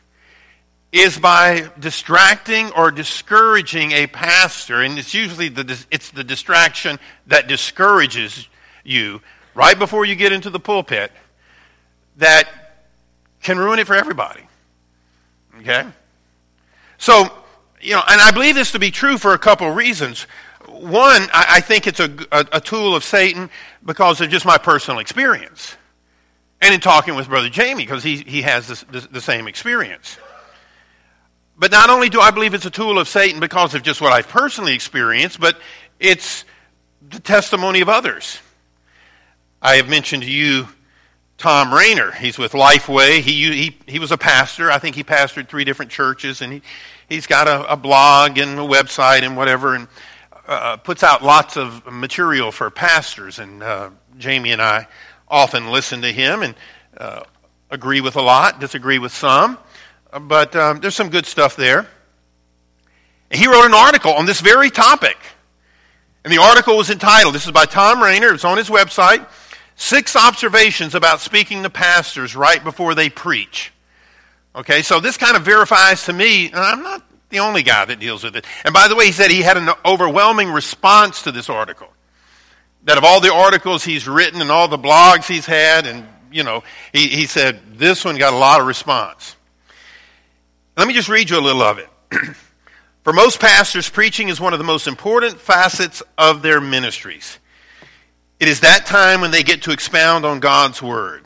is 0.92 1.20
by 1.20 1.70
distracting 1.80 2.72
or 2.72 2.90
discouraging 2.90 3.92
a 3.92 4.08
pastor, 4.08 4.82
and 4.82 4.98
it's 4.98 5.14
usually 5.14 5.50
the, 5.50 5.86
it's 5.92 6.10
the 6.10 6.24
distraction 6.24 6.98
that 7.28 7.48
discourages 7.48 8.50
you 8.84 9.22
right 9.54 9.78
before 9.78 10.04
you 10.04 10.16
get 10.16 10.32
into 10.32 10.50
the 10.50 10.60
pulpit 10.60 11.12
that 12.18 12.50
can 13.44 13.60
ruin 13.60 13.78
it 13.78 13.86
for 13.86 13.96
everybody. 13.96 14.42
Okay? 15.60 15.86
So, 16.98 17.32
you 17.82 17.94
know, 17.94 18.02
and 18.08 18.22
I 18.22 18.32
believe 18.32 18.56
this 18.56 18.72
to 18.74 18.80
be 18.80 18.92
true 18.92 19.18
for 19.18 19.34
a 19.34 19.40
couple 19.40 19.70
of 19.70 19.76
reasons. 19.76 20.28
One, 20.68 21.22
I, 21.34 21.46
I 21.50 21.62
think 21.62 21.88
it's 21.88 22.00
a, 22.00 22.12
a, 22.32 22.46
a 22.54 22.62
tool 22.62 22.96
of 22.96 23.04
Satan 23.04 23.50
because 23.86 24.22
of 24.22 24.30
just 24.30 24.46
my 24.46 24.58
personal 24.58 25.00
experience. 25.00 25.76
And 26.62 26.74
in 26.74 26.80
talking 26.80 27.16
with 27.16 27.28
Brother 27.28 27.50
Jamie, 27.50 27.84
because 27.84 28.04
he, 28.04 28.18
he 28.18 28.44
has 28.44 28.68
this, 28.68 28.84
this, 28.84 29.08
the 29.08 29.22
same 29.22 29.48
experience. 29.48 30.18
But 31.58 31.72
not 31.72 31.90
only 31.90 32.10
do 32.10 32.20
I 32.20 32.32
believe 32.32 32.54
it's 32.54 32.66
a 32.66 32.72
tool 32.72 33.00
of 33.00 33.08
Satan 33.08 33.40
because 33.40 33.74
of 33.74 33.84
just 33.84 34.02
what 34.02 34.12
I've 34.12 34.28
personally 34.28 34.74
experienced, 34.74 35.40
but 35.40 35.60
it's 36.00 36.46
the 37.10 37.20
testimony 37.20 37.82
of 37.82 37.90
others. 37.90 38.40
I 39.62 39.76
have 39.76 39.90
mentioned 39.90 40.24
to 40.24 40.32
you 40.32 40.68
Thom 41.38 41.74
Rainer. 41.74 42.12
He's 42.12 42.38
with 42.38 42.54
Lifeway. 42.54 43.20
He, 43.20 43.52
he, 43.52 43.78
he 43.88 44.00
was 44.00 44.12
a 44.12 44.18
pastor. 44.18 44.72
I 44.72 44.80
think 44.80 44.96
he 44.96 45.04
pastored 45.04 45.48
three 45.48 45.64
different 45.64 45.92
churches, 45.92 46.42
and 46.42 46.54
he, 46.54 46.62
he's 47.12 47.28
got 47.28 47.48
a, 47.48 47.74
a 47.74 47.78
blog 47.78 48.38
and 48.38 48.60
a 48.60 48.64
website 48.64 49.24
and 49.24 49.38
whatever, 49.38 49.76
and 49.76 49.88
uh, 50.48 50.78
puts 50.78 51.04
out 51.04 51.24
lots 51.24 51.58
of 51.58 51.86
material 51.92 52.52
for 52.52 52.70
pastors. 52.70 53.40
And 53.40 53.62
uh, 53.62 53.90
Jamie 54.18 54.52
and 54.52 54.62
I 54.62 54.88
often 55.28 55.72
listen 55.72 56.02
to 56.02 56.12
him 56.12 56.44
and 56.44 56.56
uh, 56.98 57.24
agree 57.70 58.02
with 58.02 58.16
a 58.16 58.22
lot, 58.22 58.60
disagree 58.60 59.00
with 59.00 59.12
some 59.12 59.58
but 60.20 60.56
um, 60.56 60.80
there's 60.80 60.96
some 60.96 61.10
good 61.10 61.26
stuff 61.26 61.56
there. 61.56 61.88
And 63.30 63.40
he 63.40 63.48
wrote 63.48 63.66
an 63.66 63.74
article 63.74 64.12
on 64.14 64.26
this 64.26 64.42
very 64.42 64.70
topic. 64.70 65.18
And 66.24 66.32
the 66.32 66.42
article 66.42 66.78
was 66.78 66.90
entitled, 66.90 67.34
this 67.34 67.46
is 67.46 67.52
by 67.52 67.66
Thom 67.66 68.02
Rainer, 68.02 68.34
it's 68.34 68.46
on 68.46 68.58
his 68.58 68.70
website, 68.70 69.26
Six 69.76 70.16
Observations 70.16 70.94
About 70.94 71.20
Speaking 71.20 71.64
to 71.64 71.70
Pastors 71.70 72.36
Right 72.36 72.64
Before 72.64 72.94
They 72.94 73.10
Preach. 73.10 73.72
Okay, 74.56 74.82
so 74.82 75.00
this 75.00 75.18
kind 75.18 75.38
of 75.38 75.44
verifies 75.44 76.06
to 76.06 76.14
me, 76.14 76.52
I'm 76.54 76.84
not 76.84 77.04
the 77.30 77.40
only 77.40 77.64
guy 77.64 77.86
that 77.86 78.00
deals 78.00 78.24
with 78.24 78.36
it. 78.36 78.46
And 78.66 78.74
by 78.74 78.88
the 78.88 78.96
way, 78.96 79.06
he 79.06 79.12
said 79.12 79.32
he 79.32 79.42
had 79.42 79.58
an 79.58 79.70
overwhelming 79.86 80.52
response 80.52 81.24
to 81.24 81.32
this 81.32 81.50
article. 81.50 81.88
That 82.84 82.98
of 82.98 83.04
all 83.04 83.22
the 83.22 83.34
articles 83.34 83.84
he's 83.84 84.08
written 84.08 84.42
and 84.42 84.52
all 84.52 84.68
the 84.68 84.78
blogs 84.78 85.26
he's 85.26 85.46
had, 85.46 85.88
and, 85.88 86.06
you 86.32 86.44
know, 86.44 86.64
he, 86.92 87.08
he 87.08 87.26
said 87.28 87.62
this 87.78 88.04
one 88.04 88.18
got 88.18 88.34
a 88.34 88.38
lot 88.38 88.60
of 88.60 88.68
response. 88.68 89.36
Let 90.76 90.88
me 90.88 90.94
just 90.94 91.10
read 91.10 91.30
you 91.30 91.40
a 91.40 91.42
little 91.42 91.62
of 91.62 91.78
it. 91.80 91.90
For 93.04 93.14
most 93.14 93.40
pastors, 93.40 93.90
preaching 93.90 94.30
is 94.30 94.42
one 94.42 94.54
of 94.54 94.60
the 94.60 94.66
most 94.66 94.88
important 94.88 95.40
facets 95.40 96.04
of 96.18 96.42
their 96.42 96.60
ministries. 96.60 97.40
It 98.40 98.48
is 98.48 98.62
that 98.62 98.86
time 98.86 99.22
when 99.22 99.32
they 99.32 99.44
get 99.44 99.64
to 99.64 99.72
expound 99.72 100.26
on 100.26 100.40
God's 100.40 100.82
Word. 100.82 101.26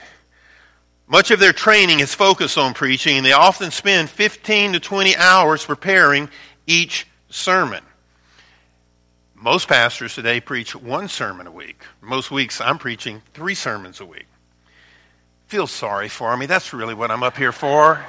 Much 1.07 1.29
of 1.29 1.39
their 1.39 1.53
training 1.53 1.99
is 1.99 2.15
focused 2.15 2.57
on 2.57 2.73
preaching, 2.73 3.17
and 3.17 3.25
they 3.25 3.31
often 3.31 3.69
spend 3.69 4.09
15 4.09 4.73
to 4.73 4.79
20 4.79 5.15
hours 5.15 5.63
preparing 5.63 6.29
each 6.65 7.07
sermon. 7.29 7.83
Most 9.35 9.67
pastors 9.67 10.15
today 10.15 10.39
preach 10.39 10.75
one 10.75 11.07
sermon 11.07 11.45
a 11.45 11.51
week. 11.51 11.83
Most 12.01 12.31
weeks 12.31 12.59
I'm 12.59 12.79
preaching 12.79 13.21
three 13.33 13.53
sermons 13.53 13.99
a 13.99 14.05
week. 14.05 14.25
Feel 15.47 15.67
sorry 15.67 16.09
for 16.09 16.35
me. 16.35 16.47
That's 16.47 16.73
really 16.73 16.95
what 16.95 17.11
I'm 17.11 17.21
up 17.21 17.37
here 17.37 17.51
for. 17.51 18.03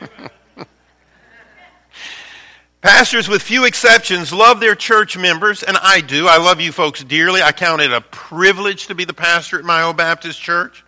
Pastors, 2.88 3.28
with 3.28 3.42
few 3.42 3.66
exceptions, 3.66 4.32
love 4.32 4.60
their 4.60 4.74
church 4.74 5.14
members, 5.18 5.62
and 5.62 5.76
I 5.76 6.00
do. 6.00 6.26
I 6.26 6.38
love 6.38 6.58
you 6.58 6.72
folks 6.72 7.04
dearly. 7.04 7.42
I 7.42 7.52
count 7.52 7.82
it 7.82 7.92
a 7.92 8.00
privilege 8.00 8.86
to 8.86 8.94
be 8.94 9.04
the 9.04 9.12
pastor 9.12 9.58
at 9.58 9.64
Mayo 9.66 9.92
Baptist 9.92 10.40
church. 10.40 10.82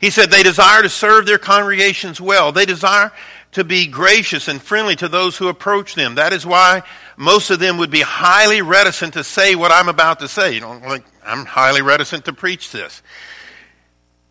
He 0.00 0.08
said 0.08 0.30
they 0.30 0.42
desire 0.42 0.80
to 0.80 0.88
serve 0.88 1.26
their 1.26 1.36
congregations 1.36 2.22
well. 2.22 2.52
They 2.52 2.64
desire 2.64 3.12
to 3.52 3.64
be 3.64 3.86
gracious 3.86 4.48
and 4.48 4.62
friendly 4.62 4.96
to 4.96 5.08
those 5.08 5.36
who 5.36 5.48
approach 5.48 5.94
them. 5.94 6.14
That 6.14 6.32
is 6.32 6.46
why 6.46 6.84
most 7.18 7.50
of 7.50 7.58
them 7.58 7.76
would 7.76 7.90
be 7.90 8.00
highly 8.00 8.62
reticent 8.62 9.12
to 9.12 9.22
say 9.22 9.56
what 9.56 9.72
I'm 9.72 9.90
about 9.90 10.20
to 10.20 10.28
say. 10.28 10.54
You 10.54 10.62
know, 10.62 10.80
like, 10.86 11.04
I'm 11.22 11.44
highly 11.44 11.82
reticent 11.82 12.24
to 12.24 12.32
preach 12.32 12.72
this. 12.72 13.02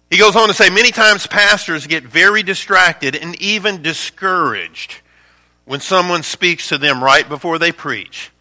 He 0.10 0.18
goes 0.18 0.36
on 0.36 0.48
to 0.48 0.56
say 0.56 0.72
many 0.72 0.90
times 0.90 1.28
pastors 1.28 1.86
get 1.86 2.04
very 2.04 2.42
distracted 2.42 3.16
and 3.16 3.40
even 3.40 3.84
discouraged 3.84 5.02
when 5.68 5.82
someone 5.82 6.24
speaks 6.24 6.70
to 6.70 6.78
them 6.78 7.04
right 7.04 7.28
before 7.28 7.60
they 7.60 7.74
preach. 7.74 8.32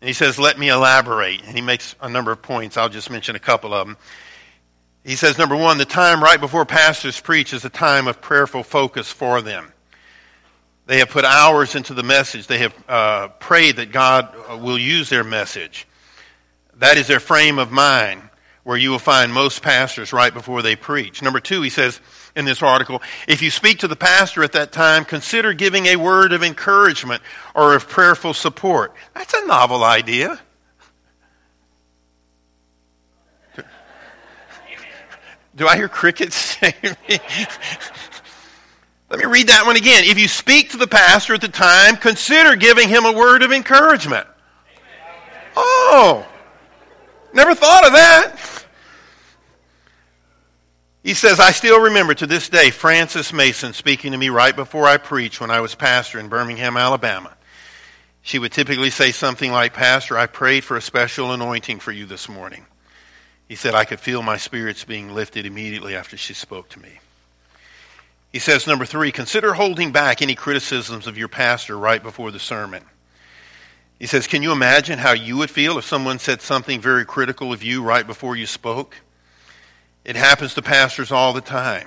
And 0.00 0.08
he 0.08 0.12
says, 0.12 0.38
Let 0.38 0.58
me 0.58 0.68
elaborate. 0.68 1.42
And 1.42 1.56
he 1.56 1.62
makes 1.62 1.96
a 2.00 2.10
number 2.10 2.30
of 2.30 2.42
points. 2.42 2.76
I'll 2.76 2.90
just 2.90 3.10
mention 3.10 3.34
a 3.34 3.40
couple 3.40 3.72
of 3.72 3.86
them. 3.86 3.96
He 5.02 5.16
says, 5.16 5.38
Number 5.38 5.56
one, 5.56 5.78
the 5.78 5.86
time 5.86 6.22
right 6.22 6.38
before 6.38 6.66
pastors 6.66 7.18
preach 7.18 7.54
is 7.54 7.64
a 7.64 7.70
time 7.70 8.06
of 8.06 8.20
prayerful 8.20 8.62
focus 8.62 9.10
for 9.10 9.40
them. 9.40 9.72
They 10.84 10.98
have 10.98 11.08
put 11.08 11.24
hours 11.24 11.74
into 11.74 11.94
the 11.94 12.02
message, 12.02 12.46
they 12.46 12.58
have 12.58 12.74
uh, 12.86 13.28
prayed 13.28 13.76
that 13.76 13.90
God 13.90 14.60
will 14.60 14.78
use 14.78 15.08
their 15.08 15.24
message. 15.24 15.86
That 16.76 16.98
is 16.98 17.06
their 17.06 17.20
frame 17.20 17.58
of 17.58 17.72
mind 17.72 18.22
where 18.62 18.76
you 18.76 18.90
will 18.90 18.98
find 18.98 19.32
most 19.32 19.62
pastors 19.62 20.12
right 20.12 20.32
before 20.34 20.60
they 20.60 20.76
preach. 20.76 21.22
Number 21.22 21.40
two, 21.40 21.62
he 21.62 21.70
says 21.70 22.00
in 22.38 22.44
this 22.44 22.62
article, 22.62 23.02
if 23.26 23.42
you 23.42 23.50
speak 23.50 23.80
to 23.80 23.88
the 23.88 23.96
pastor 23.96 24.44
at 24.44 24.52
that 24.52 24.70
time, 24.70 25.04
consider 25.04 25.52
giving 25.52 25.86
a 25.86 25.96
word 25.96 26.32
of 26.32 26.44
encouragement 26.44 27.20
or 27.52 27.74
of 27.74 27.88
prayerful 27.88 28.32
support. 28.32 28.94
That's 29.12 29.34
a 29.34 29.44
novel 29.44 29.82
idea. 29.82 30.38
Do 35.56 35.66
I 35.66 35.74
hear 35.74 35.88
crickets? 35.88 36.56
Let 36.62 36.78
me 39.10 39.24
read 39.24 39.48
that 39.48 39.66
one 39.66 39.74
again. 39.74 40.04
If 40.04 40.16
you 40.16 40.28
speak 40.28 40.70
to 40.70 40.76
the 40.76 40.86
pastor 40.86 41.34
at 41.34 41.40
the 41.40 41.48
time, 41.48 41.96
consider 41.96 42.54
giving 42.54 42.88
him 42.88 43.04
a 43.04 43.12
word 43.12 43.42
of 43.42 43.50
encouragement. 43.50 44.28
Oh, 45.56 46.24
never 47.32 47.56
thought 47.56 47.84
of 47.84 47.92
that. 47.94 48.37
He 51.02 51.14
says, 51.14 51.38
I 51.40 51.52
still 51.52 51.80
remember 51.80 52.14
to 52.14 52.26
this 52.26 52.48
day 52.48 52.70
Frances 52.70 53.32
Mason 53.32 53.72
speaking 53.72 54.12
to 54.12 54.18
me 54.18 54.28
right 54.28 54.54
before 54.54 54.86
I 54.86 54.96
preached 54.96 55.40
when 55.40 55.50
I 55.50 55.60
was 55.60 55.74
pastor 55.74 56.18
in 56.18 56.28
Birmingham, 56.28 56.76
Alabama. 56.76 57.34
She 58.22 58.38
would 58.38 58.52
typically 58.52 58.90
say 58.90 59.12
something 59.12 59.52
like, 59.52 59.72
Pastor, 59.72 60.18
I 60.18 60.26
prayed 60.26 60.64
for 60.64 60.76
a 60.76 60.82
special 60.82 61.32
anointing 61.32 61.78
for 61.78 61.92
you 61.92 62.04
this 62.04 62.28
morning. 62.28 62.66
He 63.48 63.54
said, 63.54 63.74
I 63.74 63.86
could 63.86 64.00
feel 64.00 64.22
my 64.22 64.36
spirits 64.36 64.84
being 64.84 65.14
lifted 65.14 65.46
immediately 65.46 65.94
after 65.94 66.16
she 66.16 66.34
spoke 66.34 66.68
to 66.70 66.80
me. 66.80 66.98
He 68.30 68.38
says, 68.38 68.66
number 68.66 68.84
three, 68.84 69.10
consider 69.10 69.54
holding 69.54 69.92
back 69.92 70.20
any 70.20 70.34
criticisms 70.34 71.06
of 71.06 71.16
your 71.16 71.28
pastor 71.28 71.78
right 71.78 72.02
before 72.02 72.30
the 72.30 72.38
sermon. 72.38 72.84
He 73.98 74.06
says, 74.06 74.26
Can 74.26 74.42
you 74.42 74.52
imagine 74.52 74.98
how 74.98 75.12
you 75.12 75.38
would 75.38 75.50
feel 75.50 75.78
if 75.78 75.84
someone 75.84 76.18
said 76.18 76.42
something 76.42 76.80
very 76.80 77.04
critical 77.04 77.52
of 77.52 77.62
you 77.62 77.82
right 77.82 78.06
before 78.06 78.36
you 78.36 78.46
spoke? 78.46 78.96
It 80.08 80.16
happens 80.16 80.54
to 80.54 80.62
pastors 80.62 81.12
all 81.12 81.34
the 81.34 81.42
time. 81.42 81.86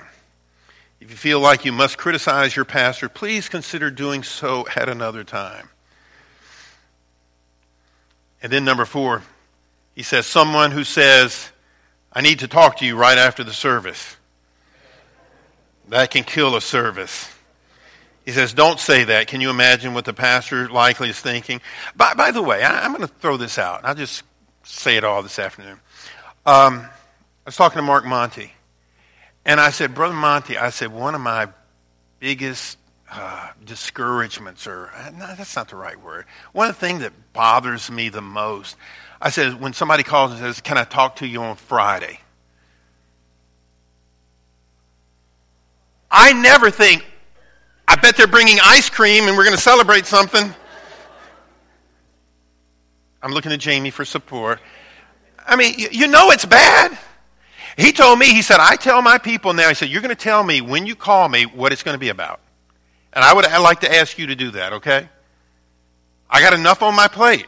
If 1.00 1.10
you 1.10 1.16
feel 1.16 1.40
like 1.40 1.64
you 1.64 1.72
must 1.72 1.98
criticize 1.98 2.54
your 2.54 2.64
pastor, 2.64 3.08
please 3.08 3.48
consider 3.48 3.90
doing 3.90 4.22
so 4.22 4.64
at 4.76 4.88
another 4.88 5.24
time. 5.24 5.68
And 8.40 8.52
then, 8.52 8.64
number 8.64 8.84
four, 8.84 9.24
he 9.96 10.04
says, 10.04 10.24
Someone 10.24 10.70
who 10.70 10.84
says, 10.84 11.50
I 12.12 12.20
need 12.20 12.38
to 12.38 12.46
talk 12.46 12.76
to 12.76 12.86
you 12.86 12.94
right 12.94 13.18
after 13.18 13.42
the 13.42 13.52
service. 13.52 14.16
That 15.88 16.12
can 16.12 16.22
kill 16.22 16.54
a 16.54 16.60
service. 16.60 17.28
He 18.24 18.30
says, 18.30 18.54
Don't 18.54 18.78
say 18.78 19.02
that. 19.02 19.26
Can 19.26 19.40
you 19.40 19.50
imagine 19.50 19.94
what 19.94 20.04
the 20.04 20.14
pastor 20.14 20.68
likely 20.68 21.08
is 21.08 21.18
thinking? 21.18 21.60
By, 21.96 22.14
by 22.14 22.30
the 22.30 22.40
way, 22.40 22.62
I, 22.62 22.86
am 22.86 22.92
going 22.92 23.00
to 23.02 23.12
throw 23.14 23.36
this 23.36 23.58
out. 23.58 23.80
I'll 23.82 23.96
just 23.96 24.22
say 24.62 24.96
it 24.96 25.02
all 25.02 25.24
this 25.24 25.40
afternoon. 25.40 25.80
Um, 26.46 26.86
I 27.44 27.48
was 27.48 27.56
talking 27.56 27.78
to 27.78 27.82
Mark 27.82 28.04
Monty, 28.04 28.52
and 29.44 29.58
I 29.58 29.70
said, 29.70 29.94
Brother 29.94 30.14
Monty, 30.14 30.56
I 30.56 30.70
said, 30.70 30.92
one 30.92 31.16
of 31.16 31.20
my 31.20 31.48
biggest 32.20 32.78
uh, 33.10 33.50
discouragements, 33.64 34.68
or 34.68 34.90
uh, 34.94 35.10
no, 35.10 35.34
that's 35.34 35.56
not 35.56 35.68
the 35.68 35.74
right 35.74 36.00
word. 36.00 36.26
One 36.52 36.68
of 36.68 36.76
the 36.76 36.80
things 36.80 37.00
that 37.00 37.12
bothers 37.32 37.90
me 37.90 38.10
the 38.10 38.22
most, 38.22 38.76
I 39.20 39.30
said, 39.30 39.60
when 39.60 39.72
somebody 39.72 40.04
calls 40.04 40.30
and 40.30 40.40
says, 40.40 40.60
Can 40.60 40.78
I 40.78 40.84
talk 40.84 41.16
to 41.16 41.26
you 41.26 41.42
on 41.42 41.56
Friday? 41.56 42.20
I 46.10 46.32
never 46.32 46.70
think, 46.70 47.04
I 47.88 47.96
bet 47.96 48.16
they're 48.16 48.28
bringing 48.28 48.58
ice 48.62 48.88
cream 48.88 49.24
and 49.24 49.36
we're 49.36 49.44
going 49.44 49.56
to 49.56 49.62
celebrate 49.62 50.06
something. 50.06 50.54
I'm 53.20 53.32
looking 53.32 53.50
at 53.50 53.58
Jamie 53.58 53.90
for 53.90 54.04
support. 54.04 54.60
I 55.44 55.56
mean, 55.56 55.74
you 55.76 56.06
know 56.06 56.30
it's 56.30 56.44
bad. 56.44 56.96
He 57.76 57.92
told 57.92 58.18
me, 58.18 58.26
he 58.26 58.42
said, 58.42 58.58
I 58.60 58.76
tell 58.76 59.00
my 59.02 59.18
people 59.18 59.52
now, 59.52 59.68
he 59.68 59.74
said, 59.74 59.88
you're 59.88 60.02
going 60.02 60.14
to 60.14 60.22
tell 60.22 60.42
me 60.42 60.60
when 60.60 60.86
you 60.86 60.94
call 60.94 61.28
me 61.28 61.44
what 61.44 61.72
it's 61.72 61.82
going 61.82 61.94
to 61.94 61.98
be 61.98 62.10
about. 62.10 62.40
And 63.12 63.24
I 63.24 63.32
would 63.32 63.44
I'd 63.44 63.58
like 63.58 63.80
to 63.80 63.94
ask 63.94 64.18
you 64.18 64.26
to 64.28 64.34
do 64.34 64.52
that, 64.52 64.74
okay? 64.74 65.08
I 66.30 66.40
got 66.40 66.54
enough 66.54 66.82
on 66.82 66.94
my 66.94 67.08
plate. 67.08 67.46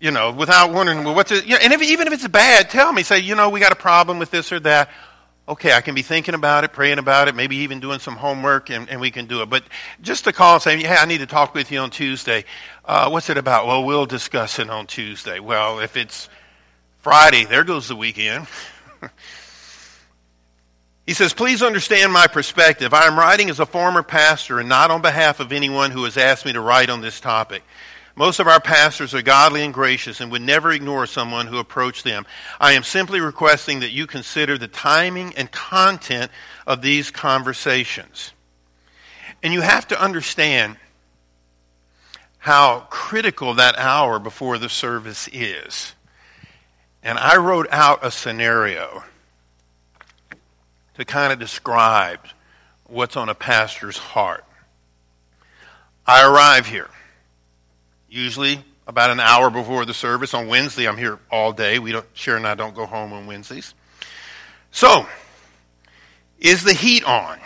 You 0.00 0.10
know, 0.10 0.32
without 0.32 0.72
wondering, 0.72 1.04
well, 1.04 1.14
what's 1.14 1.30
it? 1.30 1.44
You 1.44 1.50
know, 1.52 1.58
and 1.62 1.72
if, 1.72 1.82
even 1.82 2.06
if 2.06 2.12
it's 2.14 2.26
bad, 2.26 2.70
tell 2.70 2.90
me. 2.90 3.02
Say, 3.02 3.18
you 3.18 3.34
know, 3.34 3.50
we 3.50 3.60
got 3.60 3.70
a 3.70 3.76
problem 3.76 4.18
with 4.18 4.30
this 4.30 4.50
or 4.50 4.58
that 4.60 4.88
okay, 5.50 5.72
I 5.72 5.80
can 5.80 5.96
be 5.96 6.02
thinking 6.02 6.34
about 6.34 6.62
it, 6.62 6.72
praying 6.72 6.98
about 6.98 7.26
it, 7.26 7.34
maybe 7.34 7.56
even 7.56 7.80
doing 7.80 7.98
some 7.98 8.14
homework, 8.14 8.70
and, 8.70 8.88
and 8.88 9.00
we 9.00 9.10
can 9.10 9.26
do 9.26 9.42
it. 9.42 9.50
But 9.50 9.64
just 10.00 10.24
to 10.24 10.32
call 10.32 10.54
and 10.54 10.62
say, 10.62 10.78
hey, 10.78 10.96
I 10.96 11.06
need 11.06 11.18
to 11.18 11.26
talk 11.26 11.54
with 11.54 11.72
you 11.72 11.80
on 11.80 11.90
Tuesday. 11.90 12.44
Uh, 12.84 13.10
what's 13.10 13.28
it 13.30 13.36
about? 13.36 13.66
Well, 13.66 13.84
we'll 13.84 14.06
discuss 14.06 14.60
it 14.60 14.70
on 14.70 14.86
Tuesday. 14.86 15.40
Well, 15.40 15.80
if 15.80 15.96
it's 15.96 16.28
Friday, 16.98 17.44
there 17.44 17.64
goes 17.64 17.88
the 17.88 17.96
weekend. 17.96 18.46
he 21.06 21.14
says, 21.14 21.32
please 21.32 21.62
understand 21.62 22.12
my 22.12 22.26
perspective. 22.26 22.94
I 22.94 23.06
am 23.06 23.18
writing 23.18 23.50
as 23.50 23.60
a 23.60 23.66
former 23.66 24.02
pastor 24.02 24.58
and 24.60 24.68
not 24.68 24.90
on 24.90 25.02
behalf 25.02 25.40
of 25.40 25.52
anyone 25.52 25.90
who 25.90 26.04
has 26.04 26.16
asked 26.16 26.44
me 26.44 26.52
to 26.52 26.60
write 26.60 26.90
on 26.90 27.00
this 27.00 27.20
topic. 27.20 27.62
Most 28.16 28.40
of 28.40 28.48
our 28.48 28.60
pastors 28.60 29.14
are 29.14 29.22
godly 29.22 29.62
and 29.62 29.72
gracious 29.72 30.20
and 30.20 30.30
would 30.32 30.42
never 30.42 30.72
ignore 30.72 31.06
someone 31.06 31.46
who 31.46 31.58
approached 31.58 32.04
them. 32.04 32.26
I 32.60 32.72
am 32.72 32.82
simply 32.82 33.20
requesting 33.20 33.80
that 33.80 33.92
you 33.92 34.06
consider 34.06 34.58
the 34.58 34.68
timing 34.68 35.34
and 35.36 35.50
content 35.50 36.30
of 36.66 36.82
these 36.82 37.10
conversations. 37.10 38.32
And 39.42 39.54
you 39.54 39.62
have 39.62 39.88
to 39.88 40.00
understand 40.00 40.76
how 42.38 42.86
critical 42.90 43.54
that 43.54 43.78
hour 43.78 44.18
before 44.18 44.58
the 44.58 44.68
service 44.68 45.28
is. 45.32 45.94
And 47.02 47.18
I 47.18 47.36
wrote 47.36 47.68
out 47.70 48.04
a 48.04 48.10
scenario 48.10 49.04
to 50.94 51.04
kind 51.04 51.32
of 51.32 51.38
describe 51.38 52.20
what's 52.86 53.16
on 53.16 53.28
a 53.28 53.34
pastor's 53.34 53.96
heart. 53.96 54.44
I 56.06 56.26
arrive 56.26 56.66
here 56.66 56.90
usually 58.08 58.62
about 58.86 59.10
an 59.10 59.20
hour 59.20 59.50
before 59.50 59.86
the 59.86 59.94
service. 59.94 60.34
On 60.34 60.48
Wednesday, 60.48 60.86
I'm 60.86 60.96
here 60.98 61.18
all 61.30 61.52
day. 61.52 61.78
We 61.78 61.92
don't, 61.92 62.06
Sharon 62.12 62.44
and 62.44 62.48
I 62.48 62.54
don't 62.54 62.74
go 62.74 62.84
home 62.84 63.12
on 63.12 63.26
Wednesdays. 63.26 63.74
So, 64.72 65.06
is 66.38 66.64
the 66.64 66.74
heat 66.74 67.04
on? 67.04 67.38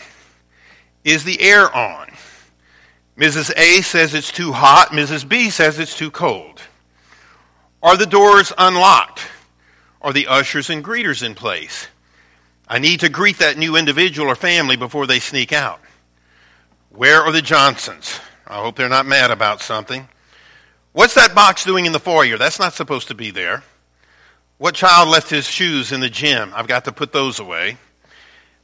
Is 1.05 1.25
the 1.25 1.41
air 1.41 1.75
on? 1.75 2.11
Mrs. 3.19 3.53
A 3.57 3.83
says 3.83 4.15
it's 4.15 4.33
too 4.33 4.53
hot. 4.53 4.89
Mrs. 4.89 5.29
B 5.29 5.51
says 5.51 5.79
it's 5.79 5.97
too 5.97 6.11
cold. 6.11 6.63
Are 7.83 7.97
the 7.97 8.07
doors 8.07 8.53
unlocked? 8.57 9.21
Are 10.05 10.13
the 10.13 10.27
ushers 10.27 10.69
and 10.69 10.85
greeters 10.85 11.23
in 11.23 11.35
place? 11.35 11.89
I 12.69 12.79
need 12.79 13.01
to 13.01 13.09
greet 13.09 13.39
that 13.39 13.57
new 13.57 13.75
individual 13.75 14.29
or 14.29 14.35
family 14.35 14.77
before 14.77 15.07
they 15.07 15.19
sneak 15.19 15.51
out. 15.51 15.81
Where 16.91 17.23
are 17.23 17.33
the 17.33 17.41
Johnsons? 17.41 18.21
I 18.47 18.61
hope 18.61 18.77
they're 18.77 18.91
not 18.91 19.07
mad 19.07 19.31
about 19.31 19.63
something. 19.63 20.07
What's 20.93 21.15
that 21.15 21.35
box 21.35 21.65
doing 21.65 21.87
in 21.87 21.93
the 21.93 21.99
foyer? 21.99 22.37
That's 22.37 22.59
not 22.59 22.75
supposed 22.75 23.09
to 23.09 23.15
be 23.15 23.31
there. 23.31 23.63
What 24.59 24.75
child 24.75 25.09
left 25.09 25.31
his 25.31 25.47
shoes 25.47 25.91
in 25.91 26.01
the 26.01 26.11
gym? 26.11 26.53
I've 26.55 26.69
got 26.69 26.85
to 26.85 26.93
put 26.93 27.13
those 27.13 27.41
away. 27.41 27.79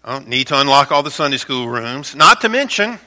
I 0.05 0.19
need 0.19 0.49
to 0.49 0.61
unlock 0.61 0.93
all 0.93 1.03
the 1.03 1.11
Sunday 1.11 1.39
school 1.39 1.69
rooms. 1.69 2.15
Not 2.15 2.43
to 2.43 2.51
mention, 2.51 2.99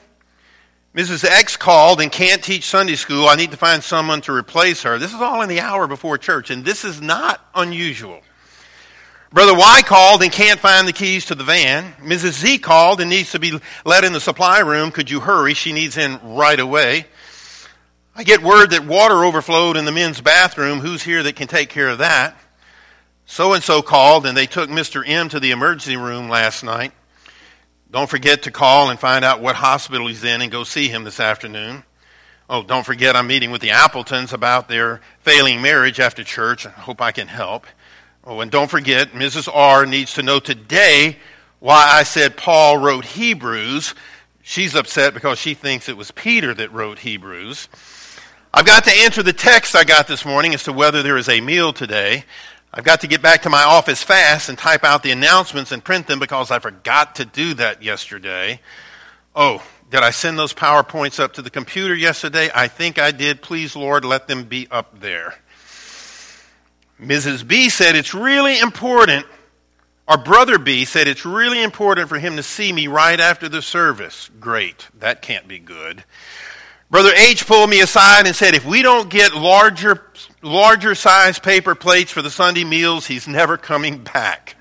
Mrs. 0.94 1.24
X 1.24 1.56
called 1.56 2.00
and 2.00 2.12
can't 2.12 2.42
teach 2.42 2.66
Sunday 2.66 2.94
school. 2.94 3.26
I 3.26 3.34
need 3.34 3.50
to 3.50 3.56
find 3.56 3.82
someone 3.82 4.20
to 4.22 4.32
replace 4.32 4.82
her. 4.82 4.96
This 4.98 5.12
is 5.12 5.20
all 5.20 5.42
in 5.42 5.48
the 5.48 5.60
hour 5.60 5.88
before 5.88 6.18
church, 6.18 6.50
and 6.50 6.64
this 6.64 6.84
is 6.84 7.00
not 7.00 7.44
unusual. 7.52 8.20
Brother 9.32 9.54
Y 9.56 9.82
called 9.84 10.22
and 10.22 10.30
can't 10.30 10.60
find 10.60 10.86
the 10.86 10.92
keys 10.92 11.26
to 11.26 11.34
the 11.34 11.42
van. 11.42 11.94
Mrs. 11.94 12.40
Z 12.40 12.58
called 12.58 13.00
and 13.00 13.10
needs 13.10 13.32
to 13.32 13.40
be 13.40 13.58
let 13.84 14.04
in 14.04 14.12
the 14.12 14.20
supply 14.20 14.60
room. 14.60 14.92
Could 14.92 15.10
you 15.10 15.18
hurry? 15.18 15.54
She 15.54 15.72
needs 15.72 15.96
in 15.96 16.20
right 16.22 16.60
away. 16.60 17.06
I 18.14 18.22
get 18.22 18.44
word 18.44 18.70
that 18.70 18.86
water 18.86 19.24
overflowed 19.24 19.76
in 19.76 19.86
the 19.86 19.90
men's 19.90 20.20
bathroom. 20.20 20.78
Who's 20.78 21.02
here 21.02 21.24
that 21.24 21.34
can 21.34 21.48
take 21.48 21.70
care 21.70 21.88
of 21.88 21.98
that? 21.98 22.36
So 23.26 23.54
and 23.54 23.64
so 23.64 23.82
called, 23.82 24.26
and 24.26 24.36
they 24.36 24.46
took 24.46 24.70
Mr. 24.70 25.02
M 25.04 25.28
to 25.30 25.40
the 25.40 25.50
emergency 25.50 25.96
room 25.96 26.28
last 26.28 26.62
night. 26.62 26.92
Don't 27.94 28.10
forget 28.10 28.42
to 28.42 28.50
call 28.50 28.90
and 28.90 28.98
find 28.98 29.24
out 29.24 29.40
what 29.40 29.54
hospital 29.54 30.08
he's 30.08 30.24
in 30.24 30.42
and 30.42 30.50
go 30.50 30.64
see 30.64 30.88
him 30.88 31.04
this 31.04 31.20
afternoon. 31.20 31.84
Oh, 32.50 32.64
don't 32.64 32.84
forget 32.84 33.14
I'm 33.14 33.28
meeting 33.28 33.52
with 33.52 33.60
the 33.60 33.70
Appletons 33.70 34.32
about 34.32 34.66
their 34.66 35.00
failing 35.20 35.62
marriage 35.62 36.00
after 36.00 36.24
church. 36.24 36.66
I 36.66 36.70
hope 36.70 37.00
I 37.00 37.12
can 37.12 37.28
help. 37.28 37.68
Oh, 38.24 38.40
and 38.40 38.50
don't 38.50 38.68
forget, 38.68 39.12
Mrs. 39.12 39.48
R 39.48 39.86
needs 39.86 40.14
to 40.14 40.24
know 40.24 40.40
today 40.40 41.18
why 41.60 41.88
I 41.88 42.02
said 42.02 42.36
Paul 42.36 42.78
wrote 42.78 43.04
Hebrews. 43.04 43.94
She's 44.42 44.74
upset 44.74 45.14
because 45.14 45.38
she 45.38 45.54
thinks 45.54 45.88
it 45.88 45.96
was 45.96 46.10
Peter 46.10 46.52
that 46.52 46.72
wrote 46.72 46.98
Hebrews. 46.98 47.68
I've 48.52 48.66
got 48.66 48.82
to 48.84 48.92
answer 49.04 49.22
the 49.22 49.32
text 49.32 49.76
I 49.76 49.84
got 49.84 50.08
this 50.08 50.24
morning 50.24 50.52
as 50.52 50.64
to 50.64 50.72
whether 50.72 51.04
there 51.04 51.16
is 51.16 51.28
a 51.28 51.40
meal 51.40 51.72
today. 51.72 52.24
I've 52.76 52.82
got 52.82 53.02
to 53.02 53.06
get 53.06 53.22
back 53.22 53.42
to 53.42 53.50
my 53.50 53.62
office 53.62 54.02
fast 54.02 54.48
and 54.48 54.58
type 54.58 54.82
out 54.82 55.04
the 55.04 55.12
announcements 55.12 55.70
and 55.70 55.82
print 55.82 56.08
them 56.08 56.18
because 56.18 56.50
I 56.50 56.58
forgot 56.58 57.14
to 57.16 57.24
do 57.24 57.54
that 57.54 57.84
yesterday. 57.84 58.60
Oh, 59.32 59.62
did 59.90 60.00
I 60.00 60.10
send 60.10 60.36
those 60.36 60.52
PowerPoints 60.52 61.20
up 61.20 61.34
to 61.34 61.42
the 61.42 61.50
computer 61.50 61.94
yesterday? 61.94 62.50
I 62.52 62.66
think 62.66 62.98
I 62.98 63.12
did. 63.12 63.42
Please, 63.42 63.76
Lord, 63.76 64.04
let 64.04 64.26
them 64.26 64.42
be 64.42 64.66
up 64.72 64.98
there. 64.98 65.36
Mrs. 67.00 67.46
B 67.46 67.68
said 67.68 67.94
it's 67.94 68.12
really 68.12 68.58
important, 68.58 69.24
Our 70.08 70.18
Brother 70.18 70.58
B 70.58 70.84
said 70.84 71.06
it's 71.06 71.24
really 71.24 71.62
important 71.62 72.08
for 72.08 72.18
him 72.18 72.36
to 72.36 72.42
see 72.42 72.72
me 72.72 72.88
right 72.88 73.20
after 73.20 73.48
the 73.48 73.62
service. 73.62 74.30
Great. 74.40 74.88
That 74.98 75.22
can't 75.22 75.46
be 75.46 75.60
good. 75.60 76.02
Brother 76.90 77.12
H 77.16 77.46
pulled 77.46 77.70
me 77.70 77.80
aside 77.80 78.26
and 78.26 78.36
said, 78.36 78.54
if 78.54 78.66
we 78.66 78.82
don't 78.82 79.08
get 79.08 79.34
larger, 79.34 80.04
larger 80.44 80.94
size 80.94 81.38
paper 81.38 81.74
plates 81.74 82.12
for 82.12 82.22
the 82.22 82.30
Sunday 82.30 82.64
meals, 82.64 83.06
he's 83.06 83.26
never 83.26 83.56
coming 83.56 84.04
back. 84.04 84.56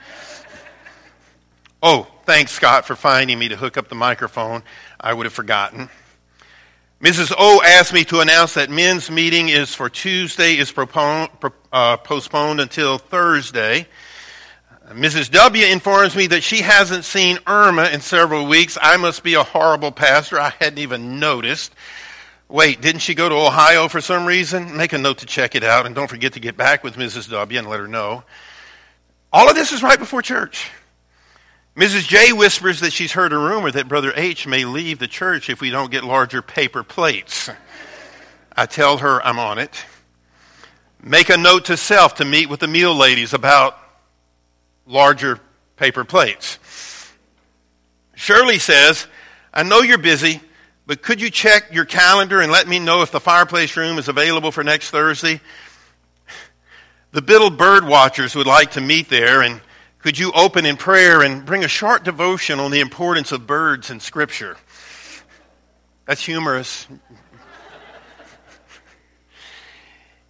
oh, 1.81 2.07
thanks, 2.25 2.51
Scott, 2.51 2.85
for 2.85 2.95
finding 2.95 3.37
me 3.37 3.49
to 3.49 3.55
hook 3.55 3.77
up 3.77 3.89
the 3.89 3.95
microphone. 3.95 4.63
I 4.99 5.13
would 5.13 5.25
have 5.25 5.33
forgotten. 5.33 5.89
Mrs. 7.01 7.33
O 7.37 7.61
asked 7.61 7.91
me 7.91 8.05
to 8.05 8.21
announce 8.21 8.53
that 8.53 8.69
men's 8.69 9.11
meeting 9.11 9.49
is 9.49 9.75
for 9.75 9.89
Tuesday, 9.89 10.57
is 10.57 10.71
propon- 10.71 11.29
uh, 11.73 11.97
postponed 11.97 12.61
until 12.61 12.97
Thursday. 12.97 13.87
Mrs. 14.89 15.31
W 15.31 15.65
informs 15.65 16.15
me 16.15 16.27
that 16.27 16.43
she 16.43 16.61
hasn't 16.61 17.03
seen 17.03 17.39
Irma 17.45 17.85
in 17.85 17.99
several 17.99 18.45
weeks. 18.45 18.77
I 18.81 18.97
must 18.97 19.23
be 19.23 19.33
a 19.33 19.43
horrible 19.43 19.91
pastor. 19.91 20.39
I 20.39 20.53
hadn't 20.59 20.79
even 20.79 21.19
noticed. 21.19 21.73
Wait, 22.53 22.81
didn't 22.81 23.01
she 23.01 23.15
go 23.15 23.27
to 23.27 23.33
Ohio 23.33 23.87
for 23.87 23.99
some 23.99 24.27
reason? 24.27 24.77
Make 24.77 24.93
a 24.93 24.99
note 24.99 25.17
to 25.17 25.25
check 25.25 25.55
it 25.55 25.63
out, 25.63 25.87
and 25.87 25.95
don't 25.95 26.07
forget 26.07 26.33
to 26.33 26.39
get 26.39 26.55
back 26.55 26.83
with 26.83 26.97
Mrs. 26.97 27.27
W 27.31 27.57
and 27.57 27.67
let 27.67 27.79
her 27.79 27.87
know. 27.87 28.23
All 29.31 29.49
of 29.49 29.55
this 29.55 29.71
is 29.71 29.81
right 29.81 29.97
before 29.97 30.21
church. 30.21 30.69
Mrs. 31.75 32.07
J 32.07 32.31
whispers 32.31 32.81
that 32.81 32.93
she's 32.93 33.11
heard 33.11 33.33
a 33.33 33.39
rumor 33.39 33.71
that 33.71 33.87
Brother 33.87 34.13
H 34.15 34.45
may 34.45 34.65
leave 34.65 34.99
the 34.99 35.07
church 35.07 35.49
if 35.49 35.61
we 35.61 35.71
don't 35.71 35.89
get 35.89 36.03
larger 36.03 36.43
paper 36.43 36.83
plates. 36.83 37.49
I 38.55 38.67
tell 38.67 38.99
her 38.99 39.19
I'm 39.25 39.39
on 39.39 39.57
it. 39.57 39.83
Make 41.01 41.29
a 41.29 41.37
note 41.37 41.65
to 41.65 41.75
self 41.75 42.17
to 42.17 42.23
meet 42.23 42.49
with 42.49 42.59
the 42.59 42.67
meal 42.67 42.93
ladies 42.93 43.33
about 43.33 43.79
larger 44.85 45.39
paper 45.75 46.03
plates. 46.03 46.59
Shirley 48.13 48.59
says, 48.59 49.07
I 49.51 49.63
know 49.63 49.81
you're 49.81 49.97
busy, 49.97 50.39
but 50.85 51.01
could 51.01 51.21
you 51.21 51.29
check 51.29 51.73
your 51.73 51.85
calendar 51.85 52.41
and 52.41 52.51
let 52.51 52.67
me 52.67 52.79
know 52.79 53.01
if 53.01 53.11
the 53.11 53.19
fireplace 53.19 53.77
room 53.77 53.97
is 53.97 54.07
available 54.07 54.51
for 54.51 54.63
next 54.63 54.89
Thursday? 54.89 55.39
The 57.11 57.21
Biddle 57.21 57.51
Bird 57.51 57.87
Watchers 57.87 58.35
would 58.35 58.47
like 58.47 58.71
to 58.71 58.81
meet 58.81 59.07
there, 59.09 59.41
and 59.41 59.61
could 59.99 60.17
you 60.17 60.31
open 60.33 60.65
in 60.65 60.77
prayer 60.77 61.21
and 61.21 61.45
bring 61.45 61.63
a 61.63 61.67
short 61.67 62.03
devotion 62.03 62.59
on 62.59 62.71
the 62.71 62.79
importance 62.79 63.31
of 63.31 63.47
birds 63.47 63.89
in 63.89 63.99
Scripture? 63.99 64.57
That's 66.05 66.25
humorous. 66.25 66.87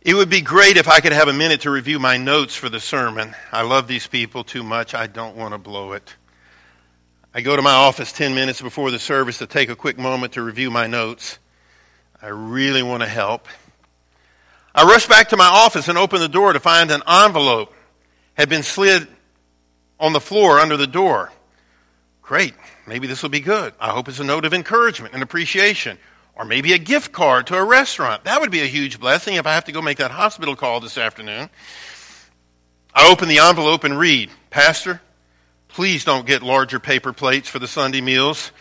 It 0.02 0.13
would 0.13 0.30
be 0.30 0.42
great 0.42 0.76
if 0.76 0.89
I 0.89 1.00
could 1.00 1.13
have 1.13 1.30
a 1.30 1.34
minute 1.34 1.62
to 1.62 1.72
review 1.72 1.98
my 1.98 2.18
notes 2.18 2.56
for 2.56 2.68
the 2.68 2.82
sermon. 2.82 3.34
I 3.54 3.62
love 3.62 3.88
these 3.88 4.06
people 4.06 4.44
too 4.44 4.62
much. 4.62 4.94
I 4.94 5.08
don't 5.08 5.38
want 5.38 5.54
to 5.54 5.58
blow 5.58 5.94
it. 5.94 6.13
I 7.36 7.41
go 7.41 7.56
to 7.56 7.63
my 7.63 7.74
office 7.74 8.12
10 8.12 8.36
minutes 8.36 8.62
before 8.62 8.91
the 8.91 9.00
service 9.00 9.39
to 9.39 9.48
take 9.48 9.69
a 9.69 9.76
quick 9.76 9.98
moment 9.98 10.34
to 10.34 10.43
review 10.43 10.69
my 10.69 10.86
notes. 10.86 11.39
I 12.22 12.28
really 12.28 12.84
want 12.84 13.02
to 13.02 13.10
help. 13.10 13.48
I 14.76 14.84
rush 14.84 15.08
back 15.08 15.30
to 15.30 15.38
my 15.38 15.48
office 15.48 15.88
and 15.88 15.98
open 15.98 16.19
the 16.19 16.28
door 16.28 16.54
to 16.54 16.60
find 16.60 16.91
an 16.91 17.02
envelope 17.08 17.74
had 18.36 18.50
been 18.50 18.62
slid 18.62 19.08
on 20.00 20.13
the 20.13 20.22
floor 20.22 20.60
under 20.60 20.78
the 20.78 20.86
door. 20.86 21.32
Great. 22.22 22.54
Maybe 22.86 23.08
this 23.08 23.24
will 23.24 23.32
be 23.32 23.39
good. 23.39 23.74
I 23.80 23.89
hope 23.89 24.08
it's 24.10 24.19
a 24.19 24.24
note 24.24 24.46
of 24.46 24.54
encouragement 24.54 25.15
and 25.15 25.24
appreciation 25.24 25.98
or 26.36 26.46
maybe 26.46 26.74
a 26.74 26.78
gift 26.78 27.12
card 27.12 27.48
to 27.48 27.56
a 27.56 27.63
restaurant. 27.63 28.26
That 28.26 28.41
would 28.41 28.52
be 28.52 28.62
a 28.62 28.67
huge 28.67 29.00
blessing 29.00 29.36
if 29.36 29.48
I 29.48 29.56
have 29.56 29.65
to 29.65 29.72
go 29.72 29.82
make 29.82 29.98
that 29.98 30.12
hospital 30.12 30.56
call 30.56 30.80
this 30.82 31.00
afternoon. 31.00 31.50
I 32.93 33.12
open 33.12 33.28
the 33.28 33.39
envelope 33.39 33.84
and 33.84 33.98
read, 33.98 34.30
Pastor, 34.52 35.02
please 35.73 36.05
don't 36.05 36.27
get 36.27 36.43
larger 36.43 36.79
paper 36.79 37.12
plates 37.12 37.49
for 37.49 37.57
the 37.57 37.67
Sunday 37.67 37.99
meals. 37.99 38.51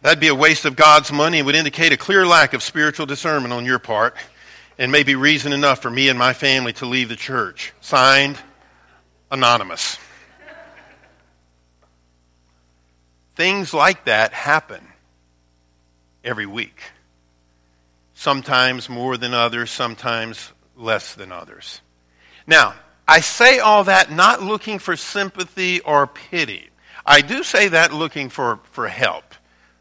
That'd 0.00 0.20
be 0.20 0.28
a 0.28 0.34
waste 0.34 0.64
of 0.64 0.76
God's 0.76 1.12
money 1.12 1.38
and 1.38 1.46
would 1.46 1.56
indicate 1.56 1.92
a 1.92 1.96
clear 1.96 2.24
lack 2.24 2.54
of 2.54 2.62
spiritual 2.62 3.04
discernment 3.04 3.52
on 3.52 3.64
your 3.66 3.80
part 3.80 4.16
and 4.78 4.92
may 4.92 5.02
be 5.02 5.16
reason 5.16 5.52
enough 5.52 5.82
for 5.82 5.90
me 5.90 6.08
and 6.08 6.18
my 6.18 6.32
family 6.32 6.72
to 6.74 6.86
leave 6.86 7.08
the 7.08 7.16
church. 7.16 7.72
Signed, 7.80 8.38
Anonymous. 9.30 9.98
Things 13.34 13.74
like 13.74 14.04
that 14.04 14.32
happen 14.32 14.86
every 16.22 16.46
week. 16.46 16.80
Sometimes 18.14 18.88
more 18.88 19.16
than 19.16 19.34
others, 19.34 19.70
sometimes 19.70 20.52
less 20.76 21.14
than 21.14 21.32
others. 21.32 21.80
Now, 22.46 22.74
I 23.10 23.18
say 23.18 23.58
all 23.58 23.82
that 23.84 24.12
not 24.12 24.40
looking 24.40 24.78
for 24.78 24.94
sympathy 24.94 25.80
or 25.80 26.06
pity. 26.06 26.70
I 27.04 27.22
do 27.22 27.42
say 27.42 27.66
that 27.66 27.92
looking 27.92 28.28
for, 28.28 28.60
for 28.70 28.86
help, 28.86 29.34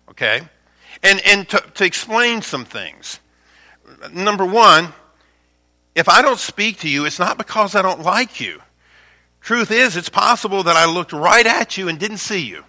okay? 0.10 0.42
And, 1.04 1.22
and 1.24 1.48
to, 1.50 1.64
to 1.76 1.86
explain 1.86 2.42
some 2.42 2.66
things. 2.66 3.20
Number 4.12 4.44
one, 4.44 4.94
if 5.94 6.10
I 6.10 6.24
don't 6.24 6.40
speak 6.40 6.80
to 6.80 6.90
you, 6.90 7.06
it's 7.06 7.20
not 7.20 7.38
because 7.38 7.76
I 7.76 7.84
don't 7.84 8.02
like 8.02 8.40
you. 8.40 8.64
Truth 9.42 9.70
is, 9.70 9.96
it's 9.96 10.10
possible 10.10 10.64
that 10.64 10.76
I 10.76 10.92
looked 10.92 11.14
right 11.14 11.46
at 11.46 11.78
you 11.78 11.88
and 11.88 12.00
didn't 12.00 12.18
see 12.18 12.42
you 12.42 12.64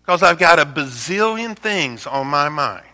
because 0.00 0.22
I've 0.22 0.38
got 0.38 0.60
a 0.60 0.64
bazillion 0.64 1.56
things 1.56 2.06
on 2.06 2.28
my 2.28 2.48
mind. 2.48 2.86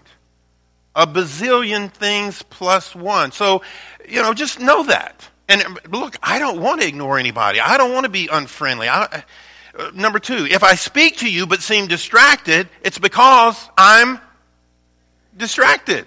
A 0.94 1.06
bazillion 1.06 1.92
things 1.92 2.42
plus 2.44 2.94
one. 2.94 3.30
So, 3.30 3.60
you 4.08 4.22
know, 4.22 4.32
just 4.32 4.58
know 4.58 4.84
that. 4.84 5.27
And 5.48 5.64
look, 5.90 6.16
I 6.22 6.38
don't 6.38 6.60
want 6.60 6.82
to 6.82 6.86
ignore 6.86 7.18
anybody. 7.18 7.60
I 7.60 7.78
don't 7.78 7.92
want 7.92 8.04
to 8.04 8.10
be 8.10 8.28
unfriendly. 8.30 8.88
I, 8.88 9.24
uh, 9.78 9.90
number 9.94 10.18
two, 10.18 10.46
if 10.46 10.62
I 10.62 10.74
speak 10.74 11.18
to 11.18 11.30
you 11.30 11.46
but 11.46 11.62
seem 11.62 11.86
distracted, 11.86 12.68
it's 12.82 12.98
because 12.98 13.68
I'm 13.76 14.20
distracted. 15.36 16.06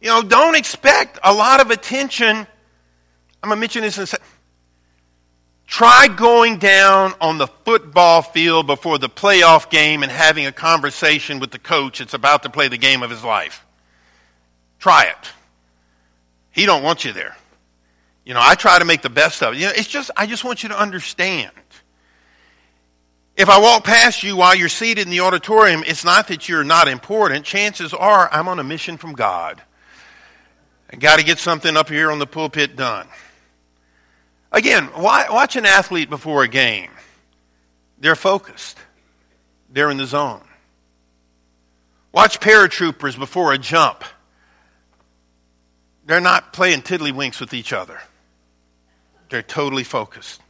You 0.00 0.08
know, 0.08 0.22
don't 0.22 0.56
expect 0.56 1.18
a 1.24 1.34
lot 1.34 1.60
of 1.60 1.70
attention. 1.70 2.36
I'm 2.36 2.46
going 3.48 3.56
to 3.56 3.60
mention 3.60 3.82
this 3.82 3.96
in 3.96 4.04
a 4.04 4.06
second. 4.06 4.26
Try 5.66 6.08
going 6.08 6.58
down 6.58 7.14
on 7.20 7.38
the 7.38 7.46
football 7.46 8.22
field 8.22 8.66
before 8.66 8.98
the 8.98 9.08
playoff 9.08 9.70
game 9.70 10.02
and 10.02 10.10
having 10.10 10.46
a 10.46 10.52
conversation 10.52 11.38
with 11.38 11.52
the 11.52 11.60
coach 11.60 12.00
that's 12.00 12.14
about 12.14 12.42
to 12.42 12.50
play 12.50 12.68
the 12.68 12.76
game 12.76 13.02
of 13.04 13.10
his 13.10 13.22
life. 13.22 13.64
Try 14.80 15.04
it. 15.04 15.30
He 16.50 16.66
don't 16.66 16.82
want 16.82 17.04
you 17.04 17.12
there. 17.12 17.36
You 18.30 18.34
know, 18.34 18.42
I 18.44 18.54
try 18.54 18.78
to 18.78 18.84
make 18.84 19.02
the 19.02 19.10
best 19.10 19.42
of 19.42 19.54
it. 19.54 19.56
You 19.56 19.66
know, 19.66 19.72
it's 19.74 19.88
just 19.88 20.08
I 20.16 20.24
just 20.24 20.44
want 20.44 20.62
you 20.62 20.68
to 20.68 20.80
understand. 20.80 21.50
If 23.36 23.48
I 23.48 23.58
walk 23.58 23.82
past 23.82 24.22
you 24.22 24.36
while 24.36 24.54
you're 24.54 24.68
seated 24.68 25.04
in 25.04 25.10
the 25.10 25.18
auditorium, 25.18 25.82
it's 25.84 26.04
not 26.04 26.28
that 26.28 26.48
you're 26.48 26.62
not 26.62 26.86
important. 26.86 27.44
Chances 27.44 27.92
are 27.92 28.32
I'm 28.32 28.46
on 28.46 28.60
a 28.60 28.62
mission 28.62 28.98
from 28.98 29.14
God. 29.14 29.60
I 30.92 30.94
got 30.94 31.18
to 31.18 31.24
get 31.24 31.40
something 31.40 31.76
up 31.76 31.88
here 31.88 32.08
on 32.12 32.20
the 32.20 32.26
pulpit 32.26 32.76
done. 32.76 33.08
Again, 34.52 34.90
watch 34.96 35.56
an 35.56 35.66
athlete 35.66 36.08
before 36.08 36.44
a 36.44 36.48
game. 36.48 36.92
They're 37.98 38.14
focused, 38.14 38.78
they're 39.70 39.90
in 39.90 39.96
the 39.96 40.06
zone. 40.06 40.44
Watch 42.12 42.38
paratroopers 42.38 43.18
before 43.18 43.52
a 43.52 43.58
jump. 43.58 44.04
They're 46.06 46.20
not 46.20 46.52
playing 46.52 46.82
tiddlywinks 46.82 47.40
with 47.40 47.52
each 47.54 47.72
other, 47.72 48.00
they're 49.30 49.42
totally 49.42 49.84
focused. 49.84 50.40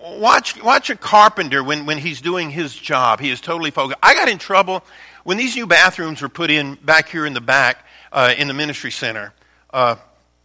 Watch, 0.00 0.62
watch 0.62 0.90
a 0.90 0.96
carpenter 0.96 1.64
when, 1.64 1.84
when 1.86 1.98
he's 1.98 2.20
doing 2.20 2.50
his 2.50 2.74
job. 2.74 3.18
He 3.20 3.30
is 3.30 3.40
totally 3.40 3.72
focused. 3.72 3.98
I 4.02 4.14
got 4.14 4.28
in 4.28 4.38
trouble 4.38 4.84
when 5.24 5.36
these 5.36 5.56
new 5.56 5.66
bathrooms 5.66 6.22
were 6.22 6.28
put 6.28 6.50
in 6.50 6.76
back 6.76 7.08
here 7.08 7.26
in 7.26 7.34
the 7.34 7.40
back 7.40 7.84
uh, 8.12 8.32
in 8.36 8.46
the 8.46 8.54
ministry 8.54 8.92
center. 8.92 9.32
Uh, 9.70 9.96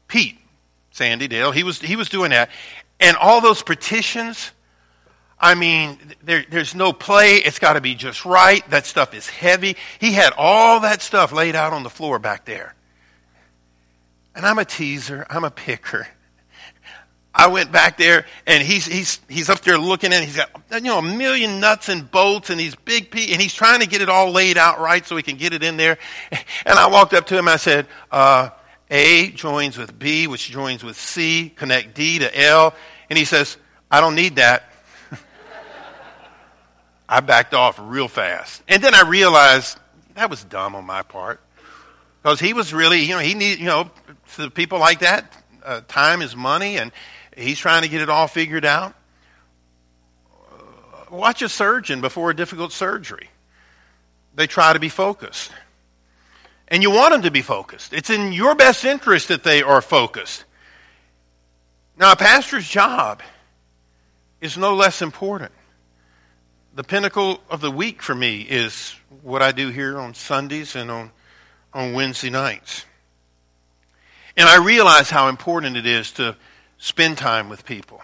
Pete, 0.08 0.39
Sandy 0.92 1.28
Dale. 1.28 1.52
He 1.52 1.63
was, 1.63 1.80
he 1.80 1.96
was 1.96 2.10
doing 2.10 2.32
that. 2.32 2.50
And 3.00 3.16
all 3.18 3.42
those 3.42 3.62
petitions, 3.62 4.52
I 5.39 5.56
mean, 5.56 6.00
there, 6.24 6.46
there's 6.50 6.74
no 6.74 6.94
play. 6.94 7.36
It's 7.36 7.60
got 7.60 7.74
to 7.74 7.82
be 7.82 7.96
just 7.96 8.26
right. 8.26 8.68
That 8.70 8.86
stuff 8.86 9.13
is 9.13 9.28
heavy. 9.28 9.76
He 10.00 10.13
had 10.13 10.34
all 10.38 10.80
that 10.80 11.02
stuff 11.02 11.32
laid 11.32 11.56
out 11.56 11.74
on 11.74 11.84
the 11.84 11.89
floor 11.89 12.18
back 12.18 12.46
there. 12.46 12.74
And 14.36 14.46
I'm 14.46 14.58
a 14.58 14.66
teaser. 14.66 15.28
I'm 15.30 15.44
a 15.44 15.52
picker. 15.52 16.08
I 17.36 17.48
went 17.48 17.72
back 17.72 17.98
there 17.98 18.26
and 18.46 18.62
he's, 18.62 18.86
he's, 18.86 19.19
he's 19.28 19.50
up 19.50 19.62
there 19.62 19.78
looking 19.78 20.12
it. 20.12 20.24
He's 20.24 20.36
got, 20.36 20.52
you 20.72 20.82
know, 20.82 21.00
a 21.00 21.02
million 21.02 21.60
nuts 21.60 21.89
and 21.89 22.10
bolts 22.10 22.50
and 22.50 22.60
these 22.60 22.76
big 22.76 23.10
pieces, 23.10 23.34
and 23.34 23.41
he's 23.41 23.54
trying 23.54 23.80
to 23.80 23.88
get 23.88 24.02
it 24.02 24.10
all 24.10 24.32
laid 24.32 24.58
out 24.58 24.80
right 24.80 25.06
so 25.06 25.15
he 25.15 25.24
can 25.24 25.38
get 25.38 25.54
it 25.54 25.63
in 25.63 25.78
there. 25.78 25.98
And 26.65 26.80
I 26.80 26.88
walked 26.88 27.13
up 27.13 27.26
to 27.28 27.38
him 27.38 27.48
and 27.48 27.54
I 27.54 27.58
said, 27.58 27.88
uh, 28.12 28.50
a 28.89 29.32
joins 29.32 29.78
with 29.78 29.98
B, 29.98 30.28
which 30.28 30.50
joins 30.50 30.84
with 30.84 30.96
C, 30.96 31.52
connect 31.56 31.96
D 31.96 32.19
to 32.19 32.41
L. 32.41 32.74
And 33.10 33.17
he 33.17 33.26
says, 33.26 33.58
I 33.89 34.00
don't 34.00 34.15
need 34.15 34.38
that. 34.38 34.72
I 37.10 37.19
backed 37.19 37.54
off 37.54 37.80
real 37.82 38.08
fast. 38.08 38.62
And 38.67 38.84
then 38.84 38.93
I 38.93 39.02
realized 39.02 39.78
that 40.15 40.30
was 40.30 40.43
dumb 40.43 40.76
on 40.76 40.86
my 40.86 41.02
part. 41.02 41.41
Because 42.22 42.39
he 42.39 42.54
was 42.54 42.74
really, 42.74 43.02
you 43.02 43.10
know, 43.10 43.19
he 43.19 43.34
need, 43.34 43.60
you 43.60 43.65
know, 43.65 43.91
to 44.36 44.50
people 44.50 44.80
like 44.80 45.00
that, 45.00 45.43
uh, 45.65 45.82
time 45.88 46.22
is 46.22 46.36
money, 46.36 46.78
and 46.78 46.91
he's 47.38 47.60
trying 47.60 47.84
to 47.84 47.89
get 47.89 48.02
it 48.02 48.10
all 48.10 48.28
figured 48.28 48.65
out. 48.65 48.93
Uh, 50.32 51.15
watch 51.15 51.41
a 51.41 51.50
surgeon 51.50 52.02
before 52.02 52.30
a 52.30 52.36
difficult 52.36 52.72
surgery. 52.72 53.30
They 54.36 54.48
try 54.48 54.74
to 54.74 54.80
be 54.80 54.89
focused. 54.89 55.52
And 56.67 56.82
you 56.82 56.91
want 56.91 57.13
them 57.13 57.22
to 57.24 57.32
be 57.32 57.41
focused. 57.41 57.93
It's 57.93 58.10
in 58.10 58.34
your 58.34 58.56
best 58.56 58.86
interest 58.86 59.28
that 59.28 59.43
they 59.43 59.62
are 59.62 59.82
focused. 59.82 60.46
Now, 61.98 62.13
a 62.13 62.15
pastor's 62.15 62.67
job 62.67 63.22
is 64.41 64.58
no 64.58 64.76
less 64.76 65.02
important. 65.02 65.52
The 66.76 66.84
pinnacle 66.84 67.39
of 67.50 67.62
the 67.62 67.69
week 67.69 68.02
for 68.02 68.15
me 68.15 68.41
is 68.41 68.96
what 69.22 69.43
I 69.43 69.52
do 69.52 69.69
here 69.69 70.00
on 70.00 70.15
Sundays 70.15 70.76
and 70.76 70.89
on, 70.89 71.12
on 71.72 71.93
Wednesday 71.93 72.32
nights. 72.32 72.86
And 74.36 74.50
I 74.50 74.58
realize 74.58 75.12
how 75.12 75.28
important 75.30 75.78
it 75.78 75.86
is 75.86 76.12
to 76.13 76.36
spend 76.84 77.17
time 77.17 77.48
with 77.48 77.65
people 77.65 78.02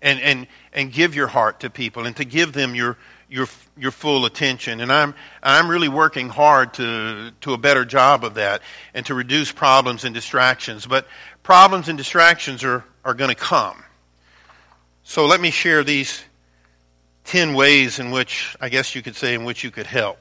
and, 0.00 0.20
and, 0.20 0.46
and 0.72 0.92
give 0.92 1.16
your 1.16 1.26
heart 1.26 1.58
to 1.58 1.68
people 1.68 2.06
and 2.06 2.14
to 2.14 2.24
give 2.24 2.52
them 2.52 2.72
your, 2.72 2.96
your, 3.28 3.48
your 3.76 3.90
full 3.90 4.24
attention. 4.24 4.80
And 4.80 4.92
I'm, 4.92 5.16
I'm 5.42 5.68
really 5.68 5.88
working 5.88 6.28
hard 6.28 6.74
to, 6.74 7.32
to 7.40 7.54
a 7.54 7.58
better 7.58 7.84
job 7.84 8.22
of 8.22 8.34
that 8.34 8.62
and 8.94 9.04
to 9.06 9.14
reduce 9.14 9.50
problems 9.50 10.04
and 10.04 10.14
distractions. 10.14 10.86
But 10.86 11.08
problems 11.42 11.88
and 11.88 11.98
distractions 11.98 12.62
are, 12.62 12.84
are 13.04 13.14
going 13.14 13.30
to 13.30 13.34
come. 13.34 13.82
So 15.02 15.26
let 15.26 15.40
me 15.40 15.50
share 15.50 15.82
these 15.82 16.22
10 17.24 17.52
ways 17.52 17.98
in 17.98 18.12
which, 18.12 18.56
I 18.60 18.68
guess 18.68 18.94
you 18.94 19.02
could 19.02 19.16
say, 19.16 19.34
in 19.34 19.42
which 19.42 19.64
you 19.64 19.72
could 19.72 19.86
help. 19.86 20.18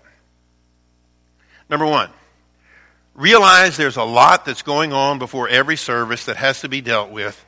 Number 1.70 1.86
one, 1.86 2.10
realize 3.14 3.78
there's 3.78 3.98
a 3.98 4.04
lot 4.04 4.46
that's 4.46 4.64
going 4.64 4.94
on 4.94 5.20
before 5.20 5.48
every 5.48 5.78
service 5.78 6.26
that 6.26 6.38
has 6.38 6.62
to 6.62 6.70
be 6.70 6.82
dealt 6.82 7.12
with, 7.12 7.46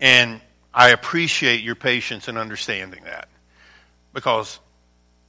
and 0.00 0.40
I 0.72 0.90
appreciate 0.90 1.62
your 1.62 1.74
patience 1.74 2.28
in 2.28 2.36
understanding 2.36 3.04
that. 3.04 3.28
Because 4.12 4.60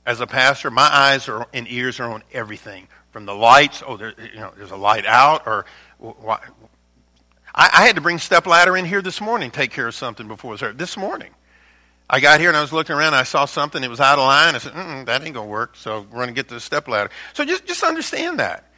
as 0.05 0.21
a 0.21 0.27
pastor, 0.27 0.71
my 0.71 0.89
eyes 0.91 1.27
are, 1.29 1.47
and 1.53 1.67
ears 1.69 1.99
are 1.99 2.11
on 2.11 2.23
everything. 2.33 2.87
From 3.11 3.25
the 3.25 3.33
lights, 3.33 3.81
oh, 3.85 3.97
there, 3.97 4.13
you 4.33 4.39
know, 4.39 4.51
there's 4.55 4.71
a 4.71 4.77
light 4.77 5.05
out, 5.05 5.47
or 5.47 5.65
why, 5.97 6.39
I, 7.53 7.85
had 7.85 7.95
to 7.95 8.01
bring 8.01 8.19
step 8.19 8.45
ladder 8.45 8.77
in 8.77 8.85
here 8.85 9.01
this 9.01 9.19
morning, 9.19 9.51
take 9.51 9.71
care 9.71 9.87
of 9.87 9.95
something 9.95 10.27
before 10.27 10.53
it 10.53 10.61
was 10.61 10.75
This 10.77 10.95
morning. 10.95 11.31
I 12.09 12.19
got 12.19 12.39
here 12.39 12.49
and 12.49 12.57
I 12.57 12.61
was 12.61 12.73
looking 12.73 12.95
around. 12.95 13.13
I 13.13 13.23
saw 13.23 13.45
something 13.45 13.81
that 13.81 13.89
was 13.89 13.99
out 13.99 14.17
of 14.17 14.25
line. 14.25 14.55
I 14.55 14.57
said, 14.57 14.73
"That 15.05 15.23
ain't 15.23 15.35
gonna 15.35 15.45
work." 15.45 15.75
So 15.75 16.07
we're 16.09 16.21
gonna 16.21 16.31
get 16.31 16.47
to 16.47 16.55
the 16.55 16.59
step 16.59 16.87
ladder. 16.87 17.11
So 17.33 17.45
just 17.45 17.67
just 17.67 17.83
understand 17.83 18.39
that, 18.39 18.71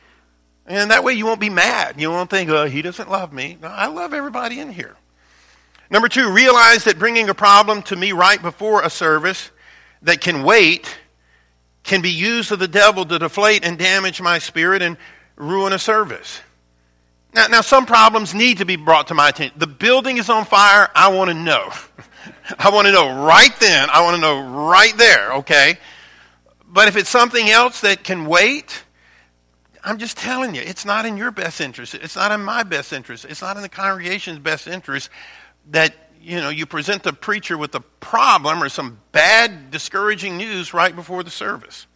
and 0.66 0.92
that 0.92 1.06
way 1.06 1.14
you 1.14 1.26
won't 1.26 1.40
be 1.40 1.50
mad. 1.50 2.00
You 2.00 2.12
won't 2.12 2.30
think, 2.30 2.50
"Oh, 2.50 2.66
he 2.66 2.82
doesn't 2.82 3.10
love 3.10 3.32
me." 3.32 3.58
No, 3.62 3.70
I 3.70 3.88
love 3.88 4.14
everybody 4.14 4.60
in 4.60 4.74
here. 4.74 4.98
Number 5.92 6.08
two, 6.08 6.32
realize 6.32 6.86
that 6.86 6.98
bringing 6.98 7.28
a 7.28 7.34
problem 7.34 7.84
to 7.84 7.98
me 7.98 8.14
right 8.14 8.42
before 8.42 8.82
a 8.82 8.90
service 8.90 9.52
that 10.04 10.22
can 10.22 10.44
wait 10.44 10.98
can 11.84 12.02
be 12.02 12.10
used 12.10 12.54
of 12.54 12.60
the 12.60 12.68
devil 12.68 13.06
to 13.06 13.20
deflate 13.20 13.66
and 13.66 13.78
damage 13.78 14.22
my 14.22 14.40
spirit 14.40 14.82
and 14.82 14.96
ruin 15.36 15.74
a 15.74 15.80
service. 15.80 16.40
Now, 17.34 17.48
now 17.48 17.60
some 17.60 17.86
problems 17.86 18.34
need 18.34 18.60
to 18.60 18.66
be 18.66 18.78
brought 18.78 19.10
to 19.10 19.14
my 19.14 19.30
attention. 19.30 19.60
The 19.60 19.68
building 19.68 20.18
is 20.18 20.30
on 20.30 20.46
fire. 20.46 20.88
I 20.96 21.10
want 21.10 21.30
to 21.30 21.34
know. 21.34 21.72
I 22.60 22.70
want 22.70 22.88
to 22.88 22.94
know 22.94 23.26
right 23.26 23.54
then. 23.60 23.90
I 23.92 24.02
want 24.02 24.16
to 24.16 24.22
know 24.22 24.68
right 24.70 24.96
there, 24.96 25.34
okay? 25.34 25.78
But 26.68 26.88
if 26.88 26.96
it's 26.96 27.10
something 27.10 27.50
else 27.50 27.82
that 27.82 28.06
can 28.06 28.28
wait, 28.28 28.86
I'm 29.84 29.98
just 29.98 30.18
telling 30.18 30.56
you, 30.56 30.62
it's 30.62 30.86
not 30.86 31.06
in 31.06 31.18
your 31.18 31.32
best 31.32 31.60
interest. 31.60 31.96
It's 31.96 32.16
not 32.16 32.32
in 32.32 32.42
my 32.42 32.64
best 32.64 32.94
interest. 32.94 33.26
It's 33.26 33.42
not 33.42 33.58
in 33.58 33.62
the 33.62 33.70
congregation's 33.70 34.40
best 34.40 34.68
interest 34.68 35.10
that 35.70 35.96
you 36.22 36.38
know 36.38 36.50
you 36.50 36.66
present 36.66 37.04
the 37.04 37.14
preacher 37.14 37.58
with 37.58 37.74
a 37.76 37.80
problem 37.80 38.64
or 38.64 38.70
some 38.70 39.00
bad, 39.12 39.72
discouraging 39.72 40.38
news 40.38 40.74
right 40.74 40.96
before 40.96 41.24
the 41.24 41.30
service. 41.30 41.88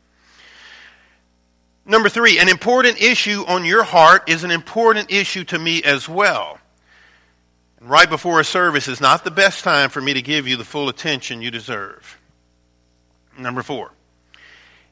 Number 1.86 2.10
three, 2.10 2.39
an 2.39 2.49
important 2.49 3.01
issue 3.01 3.43
on 3.47 3.63
your 3.63 3.84
heart 3.84 4.30
is 4.30 4.43
an 4.43 4.51
important 4.51 5.12
issue 5.12 5.43
to 5.45 5.60
me 5.60 5.84
as 5.84 6.10
well 6.10 6.60
and 7.86 7.91
right 7.91 8.10
before 8.10 8.39
a 8.39 8.43
service 8.43 8.88
is 8.88 8.99
not 8.99 9.23
the 9.23 9.32
best 9.32 9.63
time 9.63 9.91
for 9.91 10.01
me 10.01 10.13
to 10.15 10.21
give 10.21 10.47
you 10.47 10.58
the 10.58 10.63
full 10.63 10.89
attention 10.89 11.41
you 11.41 11.51
deserve. 11.51 12.19
Number 13.38 13.62
four, 13.62 13.91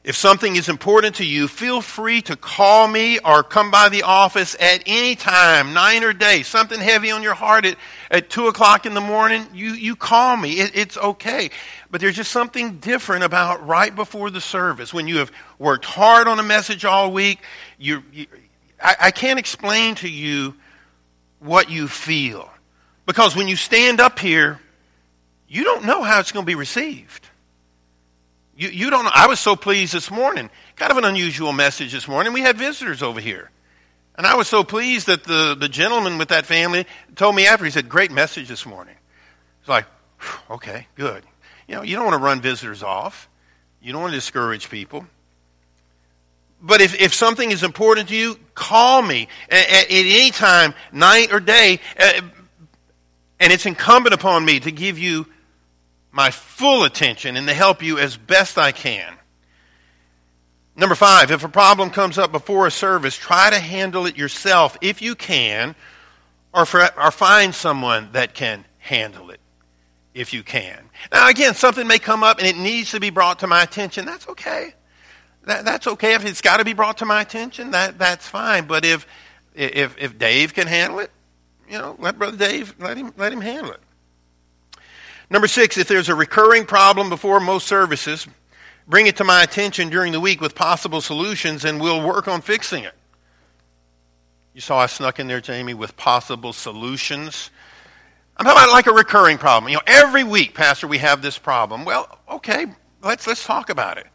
if 0.04 0.16
something 0.16 0.54
is 0.56 0.68
important 0.68 1.14
to 1.16 1.24
you, 1.24 1.48
feel 1.48 1.80
free 1.80 2.20
to 2.22 2.36
call 2.36 2.86
me 2.86 3.18
or 3.20 3.42
come 3.42 3.70
by 3.70 3.88
the 3.88 4.02
office 4.02 4.54
at 4.60 4.82
any 4.84 5.16
time, 5.16 5.72
night 5.72 6.04
or 6.04 6.12
day. 6.12 6.42
Something 6.42 6.78
heavy 6.78 7.10
on 7.10 7.22
your 7.22 7.32
heart 7.32 7.64
at, 7.64 7.78
at 8.10 8.28
2 8.28 8.48
o'clock 8.48 8.84
in 8.84 8.92
the 8.92 9.00
morning, 9.00 9.46
you, 9.54 9.70
you 9.70 9.96
call 9.96 10.36
me. 10.36 10.60
It, 10.60 10.72
it's 10.74 10.98
okay. 10.98 11.50
But 11.90 12.02
there's 12.02 12.16
just 12.16 12.30
something 12.30 12.76
different 12.80 13.24
about 13.24 13.66
right 13.66 13.96
before 13.96 14.28
the 14.28 14.42
service 14.42 14.92
when 14.92 15.08
you 15.08 15.16
have 15.18 15.32
worked 15.58 15.86
hard 15.86 16.28
on 16.28 16.38
a 16.38 16.42
message 16.42 16.84
all 16.84 17.10
week. 17.10 17.38
You, 17.78 18.02
you 18.12 18.26
I, 18.82 18.96
I 19.00 19.10
can't 19.10 19.38
explain 19.38 19.94
to 19.96 20.08
you 20.08 20.54
what 21.38 21.70
you 21.70 21.88
feel. 21.88 22.50
Because 23.06 23.34
when 23.34 23.48
you 23.48 23.56
stand 23.56 24.00
up 24.00 24.18
here, 24.18 24.60
you 25.48 25.64
don't 25.64 25.86
know 25.86 26.02
how 26.02 26.20
it's 26.20 26.30
going 26.30 26.44
to 26.44 26.46
be 26.46 26.56
received. 26.56 27.28
You, 28.56 28.68
you 28.68 28.90
don't 28.90 29.04
know. 29.04 29.10
I 29.12 29.26
was 29.26 29.40
so 29.40 29.56
pleased 29.56 29.92
this 29.92 30.10
morning. 30.10 30.48
Kind 30.76 30.92
of 30.92 30.98
an 30.98 31.04
unusual 31.04 31.52
message 31.52 31.92
this 31.92 32.06
morning. 32.06 32.32
We 32.32 32.40
had 32.40 32.56
visitors 32.56 33.02
over 33.02 33.20
here. 33.20 33.50
And 34.16 34.26
I 34.26 34.36
was 34.36 34.46
so 34.46 34.62
pleased 34.62 35.08
that 35.08 35.24
the, 35.24 35.56
the 35.58 35.68
gentleman 35.68 36.18
with 36.18 36.28
that 36.28 36.46
family 36.46 36.86
told 37.16 37.34
me 37.34 37.46
after, 37.46 37.64
he 37.64 37.70
said, 37.70 37.88
Great 37.88 38.12
message 38.12 38.48
this 38.48 38.64
morning. 38.64 38.94
It's 39.60 39.68
like, 39.68 39.86
okay, 40.50 40.86
good. 40.94 41.24
You 41.66 41.76
know, 41.76 41.82
you 41.82 41.96
don't 41.96 42.04
want 42.04 42.16
to 42.16 42.24
run 42.24 42.40
visitors 42.40 42.82
off. 42.82 43.28
You 43.82 43.92
don't 43.92 44.02
want 44.02 44.12
to 44.12 44.16
discourage 44.16 44.70
people. 44.70 45.06
But 46.62 46.80
if, 46.80 46.98
if 47.00 47.12
something 47.12 47.50
is 47.50 47.62
important 47.62 48.08
to 48.08 48.16
you, 48.16 48.38
call 48.54 49.02
me 49.02 49.28
at, 49.50 49.68
at, 49.68 49.86
any 49.90 50.30
time, 50.30 50.74
night 50.92 51.32
or 51.32 51.40
day. 51.40 51.80
Uh, 51.98 52.22
and 53.40 53.52
it's 53.52 53.66
incumbent 53.66 54.14
upon 54.14 54.44
me 54.44 54.60
to 54.60 54.70
give 54.70 54.98
you 54.98 55.26
my 56.14 56.30
full 56.30 56.84
attention 56.84 57.36
and 57.36 57.48
to 57.48 57.54
help 57.54 57.82
you 57.82 57.98
as 57.98 58.16
best 58.16 58.56
I 58.56 58.70
can. 58.70 59.14
Number 60.76 60.94
five, 60.94 61.32
if 61.32 61.42
a 61.42 61.48
problem 61.48 61.90
comes 61.90 62.18
up 62.18 62.30
before 62.30 62.68
a 62.68 62.70
service, 62.70 63.16
try 63.16 63.50
to 63.50 63.58
handle 63.58 64.06
it 64.06 64.16
yourself 64.16 64.78
if 64.80 65.02
you 65.02 65.16
can, 65.16 65.74
or, 66.52 66.66
for, 66.66 66.88
or 66.96 67.10
find 67.10 67.52
someone 67.52 68.10
that 68.12 68.34
can 68.34 68.64
handle 68.78 69.30
it 69.30 69.40
if 70.14 70.32
you 70.32 70.44
can. 70.44 70.78
Now, 71.12 71.28
again, 71.28 71.54
something 71.54 71.86
may 71.86 71.98
come 71.98 72.22
up 72.22 72.38
and 72.38 72.46
it 72.46 72.56
needs 72.56 72.92
to 72.92 73.00
be 73.00 73.10
brought 73.10 73.40
to 73.40 73.48
my 73.48 73.62
attention. 73.62 74.04
That's 74.06 74.28
okay. 74.28 74.74
That, 75.46 75.64
that's 75.64 75.86
okay. 75.88 76.14
If 76.14 76.24
it's 76.24 76.40
got 76.40 76.58
to 76.58 76.64
be 76.64 76.74
brought 76.74 76.98
to 76.98 77.06
my 77.06 77.22
attention, 77.22 77.72
that, 77.72 77.98
that's 77.98 78.28
fine. 78.28 78.66
But 78.66 78.84
if, 78.84 79.06
if, 79.54 79.96
if 79.98 80.16
Dave 80.16 80.54
can 80.54 80.68
handle 80.68 81.00
it, 81.00 81.10
you 81.68 81.78
know, 81.78 81.96
let 81.98 82.18
Brother 82.18 82.36
Dave, 82.36 82.74
let 82.78 82.96
him, 82.96 83.12
let 83.16 83.32
him 83.32 83.40
handle 83.40 83.72
it. 83.72 83.80
Number 85.30 85.48
six, 85.48 85.76
if 85.76 85.88
there's 85.88 86.08
a 86.08 86.14
recurring 86.14 86.66
problem 86.66 87.08
before 87.08 87.40
most 87.40 87.66
services, 87.66 88.26
bring 88.86 89.06
it 89.06 89.16
to 89.16 89.24
my 89.24 89.42
attention 89.42 89.88
during 89.88 90.12
the 90.12 90.20
week 90.20 90.40
with 90.40 90.54
possible 90.54 91.00
solutions 91.00 91.64
and 91.64 91.80
we'll 91.80 92.06
work 92.06 92.28
on 92.28 92.42
fixing 92.42 92.84
it. 92.84 92.94
You 94.52 94.60
saw 94.60 94.78
I 94.78 94.86
snuck 94.86 95.18
in 95.18 95.26
there, 95.26 95.40
Jamie, 95.40 95.74
with 95.74 95.96
possible 95.96 96.52
solutions. 96.52 97.50
I'm 98.36 98.44
talking 98.44 98.62
about 98.62 98.72
like 98.72 98.86
a 98.86 98.92
recurring 98.92 99.38
problem. 99.38 99.70
You 99.70 99.76
know, 99.76 99.82
every 99.86 100.24
week, 100.24 100.54
Pastor, 100.54 100.86
we 100.86 100.98
have 100.98 101.22
this 101.22 101.38
problem. 101.38 101.84
Well, 101.84 102.18
okay, 102.28 102.66
let's 103.02 103.26
let's 103.26 103.44
talk 103.44 103.70
about 103.70 103.98
it. 103.98 104.06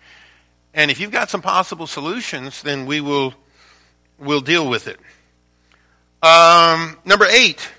And 0.73 0.91
if 0.91 0.99
you've 0.99 1.11
got 1.11 1.29
some 1.29 1.41
possible 1.41 1.87
solutions, 1.87 2.61
then 2.61 2.85
we 2.85 3.01
will 3.01 3.33
we'll 4.17 4.41
deal 4.41 4.69
with 4.69 4.87
it. 4.87 4.99
Um, 6.21 6.97
number 7.05 7.25
eight, 7.25 7.69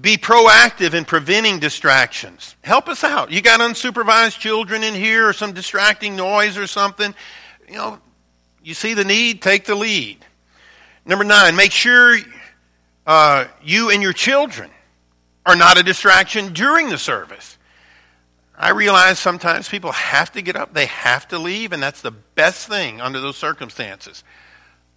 be 0.00 0.16
proactive 0.16 0.94
in 0.94 1.04
preventing 1.04 1.58
distractions. 1.58 2.56
Help 2.62 2.88
us 2.88 3.04
out. 3.04 3.30
You 3.30 3.40
got 3.40 3.60
unsupervised 3.60 4.38
children 4.38 4.82
in 4.82 4.94
here 4.94 5.28
or 5.28 5.32
some 5.32 5.52
distracting 5.52 6.16
noise 6.16 6.58
or 6.58 6.66
something. 6.66 7.14
You 7.68 7.74
know, 7.74 7.98
you 8.62 8.74
see 8.74 8.94
the 8.94 9.04
need, 9.04 9.40
take 9.40 9.64
the 9.64 9.74
lead. 9.74 10.18
Number 11.06 11.24
nine, 11.24 11.54
make 11.54 11.72
sure 11.72 12.16
uh, 13.06 13.46
you 13.62 13.90
and 13.90 14.02
your 14.02 14.12
children 14.12 14.70
are 15.46 15.56
not 15.56 15.78
a 15.78 15.82
distraction 15.82 16.52
during 16.52 16.88
the 16.88 16.98
service. 16.98 17.58
I 18.56 18.70
realize 18.70 19.18
sometimes 19.18 19.68
people 19.68 19.92
have 19.92 20.32
to 20.32 20.42
get 20.42 20.56
up, 20.56 20.74
they 20.74 20.86
have 20.86 21.28
to 21.28 21.38
leave, 21.38 21.72
and 21.72 21.82
that's 21.82 22.00
the 22.00 22.12
best 22.12 22.68
thing 22.68 23.00
under 23.00 23.20
those 23.20 23.36
circumstances 23.36 24.24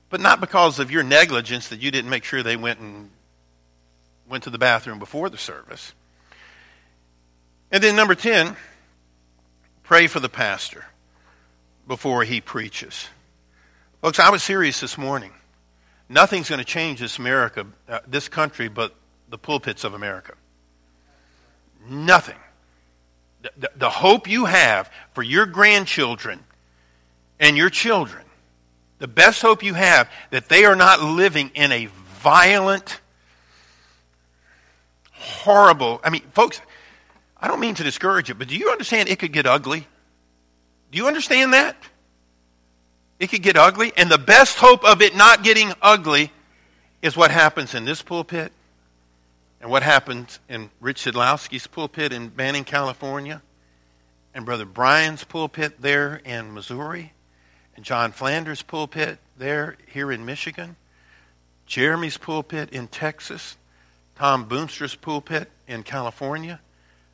but 0.09 0.21
not 0.21 0.39
because 0.39 0.79
of 0.79 0.91
your 0.91 1.03
negligence 1.03 1.67
that 1.69 1.81
you 1.81 1.91
didn't 1.91 2.09
make 2.09 2.23
sure 2.23 2.43
they 2.43 2.55
went 2.55 2.79
and 2.79 3.09
went 4.29 4.43
to 4.43 4.49
the 4.49 4.57
bathroom 4.57 4.99
before 4.99 5.29
the 5.29 5.37
service. 5.37 5.93
And 7.71 7.83
then 7.83 7.95
number 7.95 8.15
10, 8.15 8.55
pray 9.83 10.07
for 10.07 10.19
the 10.19 10.29
pastor 10.29 10.85
before 11.87 12.23
he 12.23 12.41
preaches. 12.41 13.07
Folks, 14.01 14.19
I 14.19 14.29
was 14.29 14.43
serious 14.43 14.79
this 14.79 14.97
morning. 14.97 15.31
Nothing's 16.09 16.49
going 16.49 16.59
to 16.59 16.65
change 16.65 16.99
this 16.99 17.17
America, 17.17 17.65
uh, 17.89 17.99
this 18.07 18.29
country, 18.29 18.69
but 18.69 18.95
the 19.29 19.37
pulpits 19.37 19.83
of 19.83 19.93
America. 19.93 20.33
Nothing. 21.89 22.37
The, 23.41 23.51
the, 23.57 23.71
the 23.75 23.89
hope 23.89 24.29
you 24.29 24.45
have 24.45 24.89
for 25.13 25.23
your 25.23 25.45
grandchildren 25.45 26.39
and 27.39 27.57
your 27.57 27.69
children 27.69 28.23
the 28.99 29.07
best 29.07 29.41
hope 29.41 29.63
you 29.63 29.73
have 29.73 30.09
that 30.31 30.49
they 30.49 30.65
are 30.65 30.75
not 30.75 31.01
living 31.01 31.51
in 31.53 31.71
a 31.71 31.85
violent, 31.85 32.99
horrible. 35.17 35.99
I 36.03 36.09
mean, 36.09 36.21
folks, 36.33 36.61
I 37.39 37.47
don't 37.47 37.59
mean 37.59 37.75
to 37.75 37.83
discourage 37.83 38.29
you, 38.29 38.35
but 38.35 38.47
do 38.47 38.55
you 38.55 38.71
understand 38.71 39.09
it 39.09 39.19
could 39.19 39.33
get 39.33 39.45
ugly? 39.45 39.87
Do 40.91 40.97
you 40.97 41.07
understand 41.07 41.53
that? 41.53 41.75
It 43.19 43.27
could 43.27 43.41
get 43.41 43.57
ugly. 43.57 43.91
And 43.97 44.09
the 44.09 44.17
best 44.17 44.57
hope 44.57 44.83
of 44.83 45.01
it 45.01 45.15
not 45.15 45.43
getting 45.43 45.73
ugly 45.81 46.31
is 47.01 47.17
what 47.17 47.31
happens 47.31 47.73
in 47.75 47.85
this 47.85 48.01
pulpit 48.01 48.51
and 49.59 49.69
what 49.71 49.83
happens 49.83 50.39
in 50.49 50.69
Rich 50.79 51.05
Sidlowski's 51.05 51.67
pulpit 51.67 52.13
in 52.13 52.29
Banning, 52.29 52.63
California, 52.63 53.41
and 54.33 54.45
Brother 54.45 54.65
Brian's 54.65 55.23
pulpit 55.23 55.81
there 55.81 56.21
in 56.23 56.53
Missouri 56.53 57.13
and 57.75 57.85
John 57.85 58.11
Flanders' 58.11 58.61
pulpit 58.61 59.19
there 59.37 59.77
here 59.87 60.11
in 60.11 60.25
Michigan, 60.25 60.75
Jeremy's 61.65 62.17
pulpit 62.17 62.71
in 62.71 62.87
Texas, 62.87 63.57
Tom 64.17 64.49
Boonstra's 64.49 64.95
pulpit 64.95 65.47
in 65.67 65.83
California, 65.83 66.59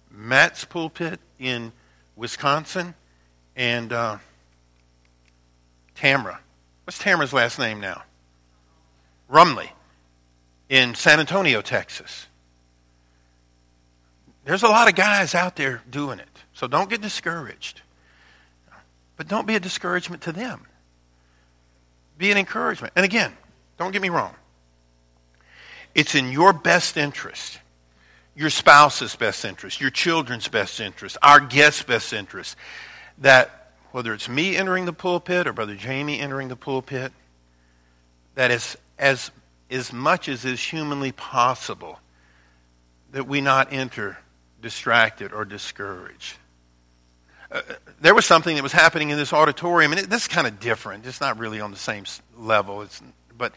Matt's 0.09 0.63
pulpit 0.63 1.19
in 1.37 1.73
Wisconsin, 2.15 2.95
and 3.57 3.91
uh, 3.91 4.19
Tamra. 5.97 6.37
What's 6.85 6.97
Tamra's 6.97 7.33
last 7.33 7.59
name 7.59 7.81
now? 7.81 8.03
Rumley 9.29 9.67
in 10.69 10.95
San 10.95 11.19
Antonio, 11.19 11.61
Texas. 11.61 12.27
There's 14.45 14.63
a 14.63 14.69
lot 14.69 14.87
of 14.87 14.95
guys 14.95 15.35
out 15.35 15.57
there 15.57 15.81
doing 15.89 16.19
it. 16.19 16.29
So 16.53 16.67
don't 16.67 16.89
get 16.89 17.01
discouraged. 17.01 17.81
But 19.17 19.27
don't 19.27 19.45
be 19.45 19.55
a 19.55 19.59
discouragement 19.59 20.21
to 20.23 20.31
them. 20.31 20.65
Be 22.17 22.31
an 22.31 22.37
encouragement. 22.37 22.93
And 22.95 23.03
again, 23.03 23.33
don't 23.77 23.91
get 23.91 24.01
me 24.01 24.09
wrong. 24.09 24.35
It's 25.95 26.15
in 26.15 26.31
your 26.31 26.53
best 26.53 26.97
interest, 26.97 27.59
your 28.35 28.49
spouse's 28.49 29.15
best 29.15 29.45
interest, 29.45 29.79
your 29.79 29.91
children's 29.91 30.47
best 30.47 30.79
interest, 30.79 31.17
our 31.21 31.39
guests' 31.39 31.83
best 31.83 32.13
interest, 32.13 32.55
that 33.19 33.71
whether 33.91 34.13
it's 34.13 34.27
me 34.27 34.55
entering 34.55 34.85
the 34.85 34.93
pulpit 34.93 35.45
or 35.45 35.53
Brother 35.53 35.75
Jamie 35.75 36.19
entering 36.19 36.47
the 36.47 36.55
pulpit, 36.55 37.11
that 38.35 38.49
is 38.49 38.75
as, 38.97 39.29
as 39.69 39.93
much 39.93 40.27
as 40.27 40.45
is 40.45 40.59
humanly 40.59 41.11
possible, 41.11 41.99
that 43.11 43.27
we 43.27 43.39
not 43.41 43.71
enter 43.71 44.17
distracted 44.61 45.31
or 45.31 45.45
discouraged. 45.45 46.37
Uh, 47.51 47.61
there 48.01 48.15
was 48.15 48.25
something 48.25 48.55
that 48.55 48.63
was 48.63 48.71
happening 48.71 49.11
in 49.11 49.17
this 49.17 49.31
auditorium, 49.31 49.91
and 49.91 50.01
it, 50.01 50.09
this 50.09 50.23
is 50.23 50.27
kind 50.27 50.47
of 50.47 50.59
different. 50.59 51.05
It's 51.05 51.21
not 51.21 51.37
really 51.37 51.61
on 51.61 51.69
the 51.69 51.77
same 51.77 52.05
level. 52.35 52.81
It's, 52.81 52.99
but 53.37 53.53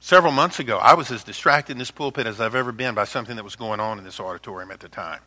several 0.00 0.32
months 0.32 0.58
ago, 0.60 0.78
I 0.78 0.94
was 0.94 1.10
as 1.10 1.24
distracted 1.24 1.72
in 1.72 1.78
this 1.78 1.90
pulpit 1.90 2.26
as 2.26 2.40
I've 2.40 2.54
ever 2.54 2.72
been 2.72 2.94
by 2.94 3.04
something 3.04 3.36
that 3.36 3.44
was 3.44 3.56
going 3.56 3.80
on 3.80 3.98
in 3.98 4.04
this 4.04 4.20
auditorium 4.20 4.70
at 4.70 4.80
the 4.80 4.88
time. 4.88 5.20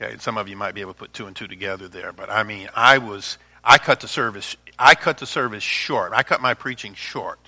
Okay, 0.00 0.12
and 0.12 0.20
some 0.20 0.36
of 0.36 0.48
you 0.48 0.56
might 0.56 0.74
be 0.74 0.80
able 0.80 0.92
to 0.92 0.98
put 0.98 1.12
two 1.12 1.26
and 1.26 1.36
two 1.36 1.46
together 1.46 1.88
there, 1.88 2.12
but 2.12 2.28
I 2.28 2.42
mean, 2.42 2.68
I 2.74 2.98
was, 2.98 3.38
I 3.62 3.78
cut 3.78 4.00
the 4.00 4.08
service, 4.08 4.56
I 4.78 4.94
cut 4.94 5.18
the 5.18 5.26
service 5.26 5.62
short. 5.62 6.12
I 6.14 6.22
cut 6.22 6.40
my 6.40 6.54
preaching 6.54 6.94
short 6.94 7.38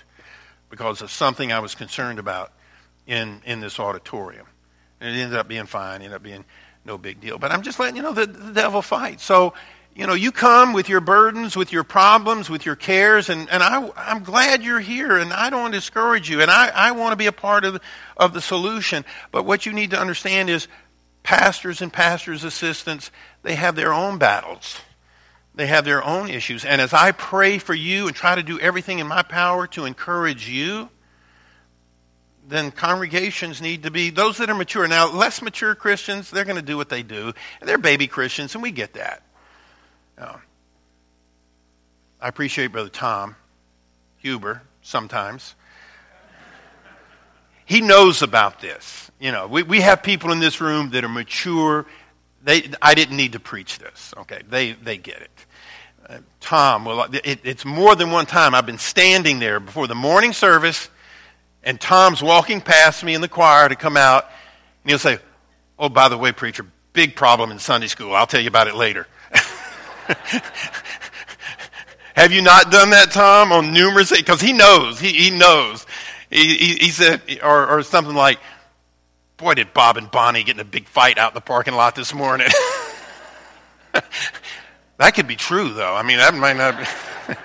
because 0.69 1.01
of 1.01 1.11
something 1.11 1.51
I 1.51 1.59
was 1.59 1.75
concerned 1.75 2.19
about 2.19 2.51
in, 3.05 3.41
in 3.45 3.59
this 3.59 3.79
auditorium. 3.79 4.47
And 4.99 5.15
it 5.15 5.19
ended 5.19 5.37
up 5.37 5.47
being 5.47 5.65
fine, 5.65 6.01
ended 6.01 6.13
up 6.13 6.23
being 6.23 6.45
no 6.85 6.97
big 6.97 7.19
deal. 7.19 7.37
But 7.37 7.51
I'm 7.51 7.61
just 7.61 7.79
letting 7.79 7.95
you 7.95 8.01
know 8.01 8.13
that 8.13 8.33
the 8.33 8.53
devil 8.53 8.81
fights. 8.81 9.23
So, 9.23 9.53
you 9.97 10.05
know, 10.05 10.13
you 10.13 10.31
come 10.31 10.73
with 10.73 10.89
your 10.89 11.01
burdens, 11.01 11.57
with 11.57 11.73
your 11.73 11.83
problems, 11.83 12.51
with 12.51 12.67
your 12.67 12.75
cares, 12.75 13.29
and, 13.29 13.49
and 13.49 13.63
I, 13.63 13.89
I'm 13.97 14.21
glad 14.21 14.61
you're 14.61 14.79
here, 14.79 15.17
and 15.17 15.33
I 15.33 15.49
don't 15.49 15.61
want 15.61 15.73
to 15.73 15.79
discourage 15.79 16.29
you, 16.29 16.39
and 16.39 16.51
I, 16.51 16.67
I 16.67 16.91
want 16.91 17.13
to 17.13 17.15
be 17.15 17.25
a 17.25 17.31
part 17.31 17.65
of, 17.65 17.81
of 18.15 18.31
the 18.31 18.39
solution. 18.39 19.03
But 19.31 19.45
what 19.45 19.65
you 19.65 19.73
need 19.73 19.89
to 19.91 19.99
understand 19.99 20.51
is 20.51 20.67
pastors 21.23 21.81
and 21.81 21.91
pastors' 21.91 22.43
assistants, 22.43 23.09
they 23.41 23.55
have 23.55 23.75
their 23.75 23.91
own 23.91 24.19
battles. 24.19 24.79
They 25.55 25.65
have 25.65 25.83
their 25.83 26.03
own 26.03 26.29
issues. 26.29 26.63
And 26.63 26.79
as 26.79 26.93
I 26.93 27.11
pray 27.11 27.57
for 27.57 27.73
you 27.73 28.05
and 28.05 28.15
try 28.15 28.35
to 28.35 28.43
do 28.43 28.59
everything 28.59 28.99
in 28.99 29.07
my 29.07 29.23
power 29.23 29.65
to 29.65 29.85
encourage 29.85 30.47
you, 30.47 30.89
then 32.47 32.69
congregations 32.69 33.63
need 33.63 33.81
to 33.81 33.89
be 33.89 34.11
those 34.11 34.37
that 34.37 34.51
are 34.51 34.55
mature. 34.55 34.87
Now, 34.87 35.11
less 35.11 35.41
mature 35.41 35.73
Christians, 35.73 36.29
they're 36.29 36.45
going 36.45 36.55
to 36.55 36.61
do 36.61 36.77
what 36.77 36.89
they 36.89 37.01
do. 37.01 37.33
They're 37.63 37.79
baby 37.79 38.05
Christians, 38.05 38.53
and 38.53 38.61
we 38.61 38.69
get 38.69 38.93
that. 38.93 39.23
I 40.19 40.39
appreciate 42.29 42.67
Brother 42.67 42.89
Tom 42.89 43.35
Huber 44.17 44.63
sometimes. 44.81 45.55
He 47.65 47.81
knows 47.81 48.21
about 48.21 48.59
this. 48.59 49.11
You 49.19 49.31
know, 49.31 49.47
we, 49.47 49.63
we 49.63 49.81
have 49.81 50.01
people 50.01 50.31
in 50.31 50.39
this 50.39 50.61
room 50.61 50.91
that 50.91 51.03
are 51.03 51.09
mature. 51.09 51.85
They, 52.43 52.69
I 52.81 52.95
didn't 52.95 53.17
need 53.17 53.33
to 53.33 53.39
preach 53.39 53.77
this. 53.77 54.13
Okay, 54.17 54.41
they, 54.49 54.73
they 54.73 54.97
get 54.97 55.21
it. 55.21 55.45
Uh, 56.07 56.19
Tom, 56.39 56.85
well, 56.85 57.07
it, 57.11 57.39
it's 57.43 57.65
more 57.65 57.95
than 57.95 58.11
one 58.11 58.25
time. 58.25 58.55
I've 58.55 58.65
been 58.65 58.77
standing 58.77 59.39
there 59.39 59.59
before 59.59 59.87
the 59.87 59.95
morning 59.95 60.33
service 60.33 60.89
and 61.63 61.81
Tom's 61.81 62.23
walking 62.23 62.61
past 62.61 63.03
me 63.03 63.13
in 63.13 63.19
the 63.19 63.27
choir 63.27 63.67
to 63.67 63.75
come 63.75 63.97
out, 63.97 64.23
and 64.83 64.89
he'll 64.89 64.99
say, 64.99 65.19
Oh, 65.77 65.89
by 65.89 66.09
the 66.09 66.17
way, 66.17 66.31
preacher, 66.31 66.65
big 66.93 67.15
problem 67.15 67.51
in 67.51 67.59
Sunday 67.59 67.87
school. 67.87 68.15
I'll 68.15 68.25
tell 68.25 68.41
you 68.41 68.47
about 68.47 68.67
it 68.67 68.73
later. 68.73 69.05
Have 72.15 72.31
you 72.31 72.41
not 72.41 72.71
done 72.71 72.89
that, 72.91 73.11
Tom, 73.11 73.51
on 73.51 73.73
numerous? 73.73 74.11
Because 74.11 74.41
he 74.41 74.53
knows. 74.53 74.99
He, 74.99 75.11
he 75.13 75.29
knows. 75.29 75.85
He, 76.29 76.57
he, 76.57 76.75
he 76.75 76.89
said, 76.89 77.21
or, 77.43 77.67
or 77.67 77.83
something 77.83 78.15
like, 78.15 78.39
Boy, 79.37 79.53
did 79.53 79.71
Bob 79.71 79.97
and 79.97 80.09
Bonnie 80.09 80.43
get 80.43 80.55
in 80.55 80.59
a 80.59 80.65
big 80.65 80.87
fight 80.87 81.19
out 81.19 81.31
in 81.31 81.35
the 81.35 81.41
parking 81.41 81.75
lot 81.75 81.93
this 81.93 82.11
morning. 82.11 82.47
that 83.93 85.11
could 85.13 85.27
be 85.27 85.35
true, 85.35 85.69
though. 85.73 85.93
I 85.93 86.01
mean, 86.01 86.17
that 86.17 86.33
might 86.33 86.57
not 86.57 86.77
be. 86.77 86.85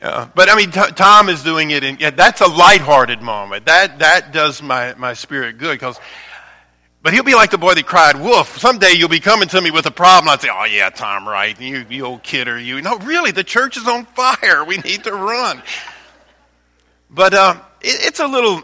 Uh, 0.00 0.26
but 0.34 0.48
I 0.48 0.56
mean, 0.56 0.72
t- 0.72 0.90
Tom 0.96 1.28
is 1.28 1.44
doing 1.44 1.70
it, 1.70 1.84
and 1.84 2.00
yeah, 2.00 2.10
that's 2.10 2.40
a 2.40 2.48
lighthearted 2.48 3.22
moment. 3.22 3.66
That 3.66 4.00
that 4.00 4.32
does 4.32 4.60
my, 4.60 4.94
my 4.94 5.14
spirit 5.14 5.58
good 5.58 5.78
because. 5.78 5.96
But 7.02 7.12
he'll 7.14 7.24
be 7.24 7.34
like 7.34 7.50
the 7.50 7.58
boy 7.58 7.74
that 7.74 7.84
cried 7.84 8.14
wolf. 8.16 8.58
Someday 8.58 8.92
you'll 8.92 9.08
be 9.08 9.18
coming 9.18 9.48
to 9.48 9.60
me 9.60 9.72
with 9.72 9.86
a 9.86 9.90
problem. 9.90 10.28
I'd 10.28 10.40
say, 10.40 10.48
"Oh 10.52 10.64
yeah, 10.64 10.88
Tom, 10.88 11.28
right? 11.28 11.60
You, 11.60 11.84
you 11.90 12.04
old 12.04 12.22
kidder, 12.22 12.58
you." 12.58 12.80
No, 12.80 12.96
really, 12.98 13.32
the 13.32 13.42
church 13.42 13.76
is 13.76 13.88
on 13.88 14.04
fire. 14.06 14.64
We 14.64 14.78
need 14.78 15.04
to 15.04 15.12
run. 15.12 15.62
But 17.10 17.34
uh, 17.34 17.56
it, 17.80 18.06
it's 18.06 18.20
a 18.20 18.26
little 18.26 18.62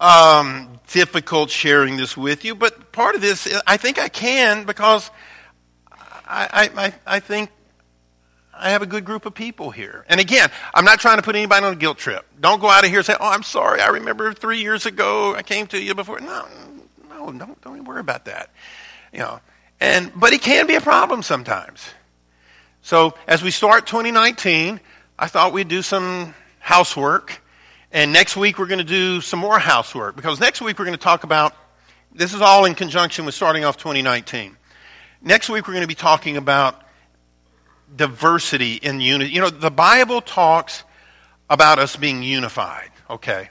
um, 0.00 0.80
difficult 0.88 1.50
sharing 1.50 1.96
this 1.96 2.16
with 2.16 2.44
you. 2.44 2.56
But 2.56 2.90
part 2.90 3.14
of 3.14 3.20
this, 3.20 3.48
I 3.66 3.76
think 3.76 3.98
I 3.98 4.08
can 4.08 4.64
because 4.64 5.10
I, 6.26 6.70
I, 6.76 6.94
I 7.06 7.20
think 7.20 7.50
I 8.52 8.70
have 8.70 8.82
a 8.82 8.86
good 8.86 9.04
group 9.04 9.24
of 9.24 9.34
people 9.34 9.70
here. 9.70 10.04
And 10.08 10.20
again, 10.20 10.50
I'm 10.74 10.84
not 10.84 10.98
trying 10.98 11.18
to 11.18 11.22
put 11.22 11.36
anybody 11.36 11.64
on 11.64 11.72
a 11.72 11.76
guilt 11.76 11.98
trip. 11.98 12.24
Don't 12.40 12.60
go 12.60 12.68
out 12.68 12.84
of 12.84 12.90
here 12.90 12.98
and 12.98 13.06
say, 13.06 13.16
oh, 13.20 13.30
I'm 13.30 13.42
sorry. 13.42 13.80
I 13.80 13.88
remember 13.88 14.32
three 14.32 14.60
years 14.60 14.86
ago 14.86 15.34
I 15.34 15.42
came 15.42 15.66
to 15.68 15.80
you 15.80 15.94
before. 15.94 16.20
No, 16.20 16.46
don't, 17.30 17.60
don't 17.60 17.84
worry 17.84 18.00
about 18.00 18.24
that. 18.24 18.50
You 19.12 19.20
know, 19.20 19.40
and, 19.80 20.12
but 20.14 20.32
it 20.32 20.42
can 20.42 20.66
be 20.66 20.74
a 20.74 20.80
problem 20.80 21.22
sometimes. 21.22 21.88
So 22.82 23.14
as 23.26 23.42
we 23.42 23.50
start 23.50 23.86
2019, 23.86 24.80
I 25.18 25.26
thought 25.28 25.52
we'd 25.52 25.68
do 25.68 25.82
some 25.82 26.34
housework. 26.58 27.40
And 27.92 28.12
next 28.12 28.36
week 28.36 28.58
we're 28.58 28.66
going 28.66 28.78
to 28.78 28.84
do 28.84 29.20
some 29.20 29.38
more 29.38 29.58
housework 29.58 30.16
because 30.16 30.40
next 30.40 30.60
week 30.60 30.78
we're 30.78 30.84
going 30.84 30.96
to 30.96 31.02
talk 31.02 31.24
about, 31.24 31.54
this 32.14 32.32
is 32.32 32.40
all 32.40 32.64
in 32.64 32.74
conjunction 32.74 33.24
with 33.26 33.34
starting 33.34 33.64
off 33.64 33.76
2019. 33.76 34.56
Next 35.20 35.48
week 35.48 35.66
we're 35.66 35.74
going 35.74 35.82
to 35.82 35.88
be 35.88 35.94
talking 35.94 36.36
about 36.36 36.82
diversity 37.94 38.74
in 38.74 39.00
unity. 39.00 39.32
You 39.32 39.42
know, 39.42 39.50
the 39.50 39.70
Bible 39.70 40.20
talks 40.20 40.84
about 41.50 41.78
us 41.78 41.96
being 41.96 42.22
unified, 42.22 42.90
okay? 43.10 43.50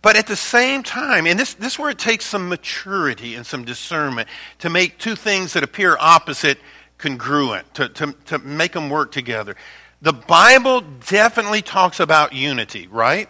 But 0.00 0.16
at 0.16 0.26
the 0.26 0.36
same 0.36 0.82
time, 0.82 1.26
and 1.26 1.38
this, 1.38 1.52
this 1.54 1.74
is 1.74 1.78
where 1.78 1.90
it 1.90 1.98
takes 1.98 2.24
some 2.24 2.48
maturity 2.48 3.34
and 3.34 3.44
some 3.44 3.64
discernment 3.64 4.28
to 4.60 4.70
make 4.70 4.98
two 4.98 5.14
things 5.14 5.52
that 5.52 5.62
appear 5.62 5.96
opposite 6.00 6.58
congruent, 6.96 7.74
to, 7.74 7.88
to, 7.90 8.14
to 8.26 8.38
make 8.38 8.72
them 8.72 8.88
work 8.88 9.12
together. 9.12 9.54
The 10.00 10.14
Bible 10.14 10.80
definitely 10.80 11.60
talks 11.60 12.00
about 12.00 12.32
unity, 12.32 12.86
right? 12.86 13.28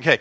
Okay, 0.00 0.18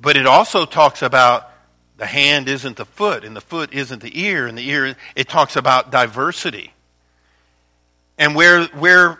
but 0.00 0.16
it 0.16 0.26
also 0.26 0.66
talks 0.66 1.02
about 1.02 1.50
the 1.96 2.06
hand 2.06 2.48
isn't 2.48 2.76
the 2.76 2.84
foot, 2.84 3.24
and 3.24 3.34
the 3.34 3.40
foot 3.40 3.72
isn't 3.72 4.02
the 4.02 4.20
ear, 4.22 4.46
and 4.46 4.56
the 4.56 4.68
ear, 4.68 4.96
it 5.16 5.28
talks 5.28 5.56
about 5.56 5.90
diversity. 5.90 6.72
And 8.18 8.34
where, 8.34 8.64
where, 8.66 9.18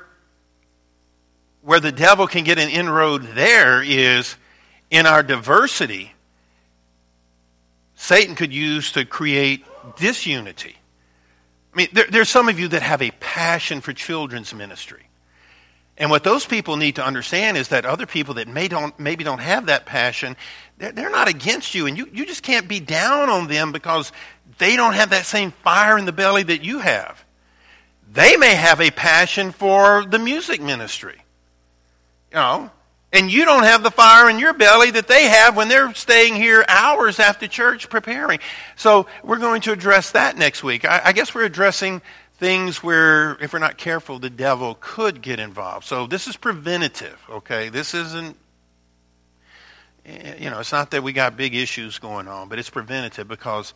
where 1.62 1.80
the 1.80 1.92
devil 1.92 2.26
can 2.26 2.44
get 2.44 2.58
an 2.58 2.68
inroad 2.68 3.22
there 3.34 3.82
is 3.82 4.36
in 4.92 5.06
our 5.06 5.22
diversity, 5.22 6.12
Satan 7.96 8.34
could 8.34 8.52
use 8.52 8.92
to 8.92 9.06
create 9.06 9.64
disunity. 9.96 10.76
I 11.72 11.76
mean, 11.76 11.88
there, 11.94 12.04
there's 12.10 12.28
some 12.28 12.50
of 12.50 12.60
you 12.60 12.68
that 12.68 12.82
have 12.82 13.00
a 13.00 13.10
passion 13.12 13.80
for 13.80 13.94
children's 13.94 14.52
ministry. 14.52 15.08
And 15.96 16.10
what 16.10 16.24
those 16.24 16.44
people 16.44 16.76
need 16.76 16.96
to 16.96 17.04
understand 17.04 17.56
is 17.56 17.68
that 17.68 17.86
other 17.86 18.04
people 18.04 18.34
that 18.34 18.48
may 18.48 18.68
don't, 18.68 18.96
maybe 19.00 19.24
don't 19.24 19.40
have 19.40 19.66
that 19.66 19.86
passion, 19.86 20.36
they're, 20.76 20.92
they're 20.92 21.10
not 21.10 21.26
against 21.26 21.74
you. 21.74 21.86
And 21.86 21.96
you, 21.96 22.08
you 22.12 22.26
just 22.26 22.42
can't 22.42 22.68
be 22.68 22.78
down 22.78 23.30
on 23.30 23.48
them 23.48 23.72
because 23.72 24.12
they 24.58 24.76
don't 24.76 24.94
have 24.94 25.10
that 25.10 25.24
same 25.24 25.52
fire 25.52 25.96
in 25.96 26.04
the 26.04 26.12
belly 26.12 26.42
that 26.42 26.62
you 26.62 26.80
have. 26.80 27.24
They 28.12 28.36
may 28.36 28.54
have 28.54 28.82
a 28.82 28.90
passion 28.90 29.52
for 29.52 30.04
the 30.04 30.18
music 30.18 30.60
ministry. 30.60 31.22
You 32.30 32.36
know, 32.36 32.70
and 33.12 33.30
you 33.30 33.44
don't 33.44 33.64
have 33.64 33.82
the 33.82 33.90
fire 33.90 34.30
in 34.30 34.38
your 34.38 34.54
belly 34.54 34.90
that 34.90 35.06
they 35.06 35.24
have 35.24 35.54
when 35.56 35.68
they're 35.68 35.92
staying 35.94 36.34
here 36.34 36.64
hours 36.66 37.20
after 37.20 37.46
church 37.46 37.90
preparing. 37.90 38.40
So 38.76 39.06
we're 39.22 39.38
going 39.38 39.60
to 39.62 39.72
address 39.72 40.12
that 40.12 40.38
next 40.38 40.64
week. 40.64 40.84
I, 40.84 41.02
I 41.04 41.12
guess 41.12 41.34
we're 41.34 41.44
addressing 41.44 42.00
things 42.38 42.82
where, 42.82 43.36
if 43.40 43.52
we're 43.52 43.58
not 43.58 43.76
careful, 43.76 44.18
the 44.18 44.30
devil 44.30 44.76
could 44.80 45.20
get 45.20 45.38
involved. 45.38 45.86
So 45.86 46.06
this 46.06 46.26
is 46.26 46.36
preventative, 46.36 47.20
okay? 47.28 47.68
This 47.68 47.94
isn't, 47.94 48.36
eh, 50.06 50.36
you 50.38 50.50
know, 50.50 50.58
it's 50.58 50.72
not 50.72 50.90
that 50.92 51.02
we 51.02 51.12
got 51.12 51.36
big 51.36 51.54
issues 51.54 51.98
going 51.98 52.28
on, 52.28 52.48
but 52.48 52.58
it's 52.58 52.70
preventative 52.70 53.28
because 53.28 53.74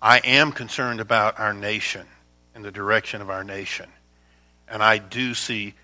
I 0.00 0.18
am 0.18 0.50
concerned 0.50 1.00
about 1.00 1.38
our 1.38 1.52
nation 1.52 2.06
and 2.54 2.64
the 2.64 2.72
direction 2.72 3.20
of 3.20 3.28
our 3.28 3.44
nation. 3.44 3.86
And 4.66 4.82
I 4.82 4.98
do 4.98 5.34
see 5.34 5.74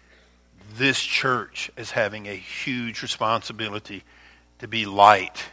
this 0.77 1.01
church 1.01 1.71
as 1.77 1.91
having 1.91 2.29
a 2.29 2.35
huge 2.35 3.03
responsibility 3.03 4.05
to 4.59 4.68
be 4.68 4.87
light 4.87 5.45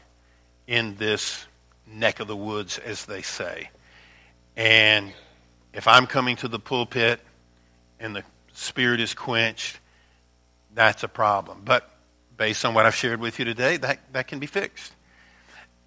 in 0.68 0.96
this 0.96 1.46
neck 1.86 2.20
of 2.20 2.28
the 2.28 2.36
woods, 2.36 2.78
as 2.80 3.06
they 3.06 3.22
say. 3.22 3.70
And 4.56 5.14
if 5.74 5.88
I'm 5.88 6.08
coming 6.08 6.36
to 6.38 6.48
the 6.48 6.60
pulpit 6.60 7.20
and 8.00 8.16
the 8.16 8.24
spirit 8.54 9.00
is 9.00 9.14
quenched, 9.14 9.80
that's 10.74 11.04
a 11.04 11.08
problem. 11.08 11.62
But 11.64 11.90
based 12.36 12.66
on 12.66 12.74
what 12.74 12.86
I've 12.86 12.96
shared 12.96 13.20
with 13.20 13.40
you 13.40 13.46
today, 13.46 13.78
that, 13.78 14.00
that 14.14 14.28
can 14.28 14.40
be 14.40 14.48
fixed. 14.48 14.94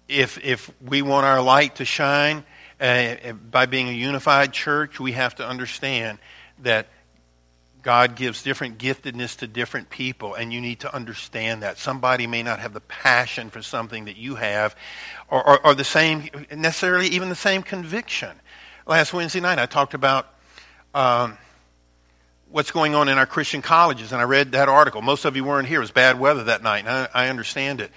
If, 0.07 0.43
if 0.43 0.71
we 0.81 1.01
want 1.01 1.25
our 1.25 1.41
light 1.41 1.75
to 1.75 1.85
shine 1.85 2.43
uh, 2.79 3.33
by 3.49 3.65
being 3.67 3.87
a 3.87 3.93
unified 3.93 4.51
church, 4.51 4.99
we 4.99 5.13
have 5.13 5.35
to 5.35 5.47
understand 5.47 6.19
that 6.59 6.87
God 7.83 8.15
gives 8.15 8.43
different 8.43 8.77
giftedness 8.77 9.37
to 9.37 9.47
different 9.47 9.89
people, 9.89 10.35
and 10.35 10.53
you 10.53 10.61
need 10.61 10.81
to 10.81 10.93
understand 10.93 11.63
that. 11.63 11.77
Somebody 11.77 12.27
may 12.27 12.43
not 12.43 12.59
have 12.59 12.73
the 12.73 12.81
passion 12.81 13.49
for 13.49 13.61
something 13.61 14.05
that 14.05 14.17
you 14.17 14.35
have, 14.35 14.75
or, 15.29 15.47
or, 15.47 15.67
or 15.67 15.75
the 15.75 15.83
same, 15.83 16.29
necessarily 16.55 17.07
even 17.07 17.29
the 17.29 17.35
same 17.35 17.63
conviction. 17.63 18.29
Last 18.85 19.13
Wednesday 19.13 19.39
night, 19.39 19.57
I 19.57 19.65
talked 19.65 19.93
about 19.93 20.27
um, 20.93 21.37
what's 22.49 22.71
going 22.71 22.93
on 22.93 23.09
in 23.09 23.17
our 23.17 23.25
Christian 23.25 23.61
colleges, 23.61 24.11
and 24.11 24.21
I 24.21 24.25
read 24.25 24.51
that 24.51 24.69
article. 24.69 25.01
Most 25.01 25.25
of 25.25 25.35
you 25.35 25.43
weren't 25.43 25.67
here. 25.67 25.79
It 25.79 25.81
was 25.81 25.91
bad 25.91 26.19
weather 26.19 26.43
that 26.45 26.61
night, 26.61 26.85
and 26.85 26.89
I, 26.89 27.09
I 27.13 27.29
understand 27.29 27.81
it 27.81 27.91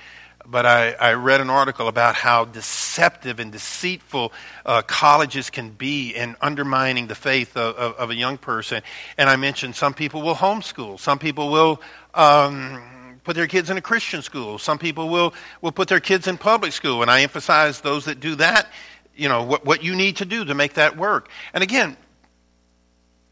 but 0.46 0.66
I, 0.66 0.92
I, 0.92 1.12
read 1.14 1.40
an 1.40 1.50
article 1.50 1.88
about 1.88 2.14
how 2.14 2.44
deceptive 2.44 3.40
and 3.40 3.50
deceitful 3.50 4.32
uh, 4.66 4.82
colleges 4.82 5.50
can 5.50 5.70
be 5.70 6.10
in 6.10 6.36
undermining 6.40 7.06
the 7.06 7.14
faith 7.14 7.56
of, 7.56 7.76
of, 7.76 7.94
of, 7.94 8.10
a 8.10 8.14
young 8.14 8.36
person. 8.38 8.82
And 9.16 9.30
I 9.30 9.36
mentioned 9.36 9.74
some 9.74 9.94
people 9.94 10.22
will 10.22 10.34
homeschool, 10.34 10.98
some 10.98 11.18
people 11.18 11.50
will 11.50 11.80
um, 12.12 12.82
put 13.24 13.36
their 13.36 13.46
kids 13.46 13.70
in 13.70 13.78
a 13.78 13.80
Christian 13.80 14.22
school, 14.22 14.58
some 14.58 14.78
people 14.78 15.08
will, 15.08 15.34
will 15.60 15.72
put 15.72 15.88
their 15.88 16.00
kids 16.00 16.26
in 16.26 16.36
public 16.36 16.72
school. 16.72 17.02
And 17.02 17.10
I 17.10 17.22
emphasize 17.22 17.80
those 17.80 18.04
that 18.04 18.20
do 18.20 18.34
that, 18.36 18.68
you 19.16 19.28
know, 19.28 19.42
what, 19.42 19.64
what 19.64 19.82
you 19.82 19.94
need 19.94 20.16
to 20.18 20.24
do 20.24 20.44
to 20.44 20.54
make 20.54 20.74
that 20.74 20.96
work. 20.96 21.28
And 21.54 21.62
again, 21.62 21.96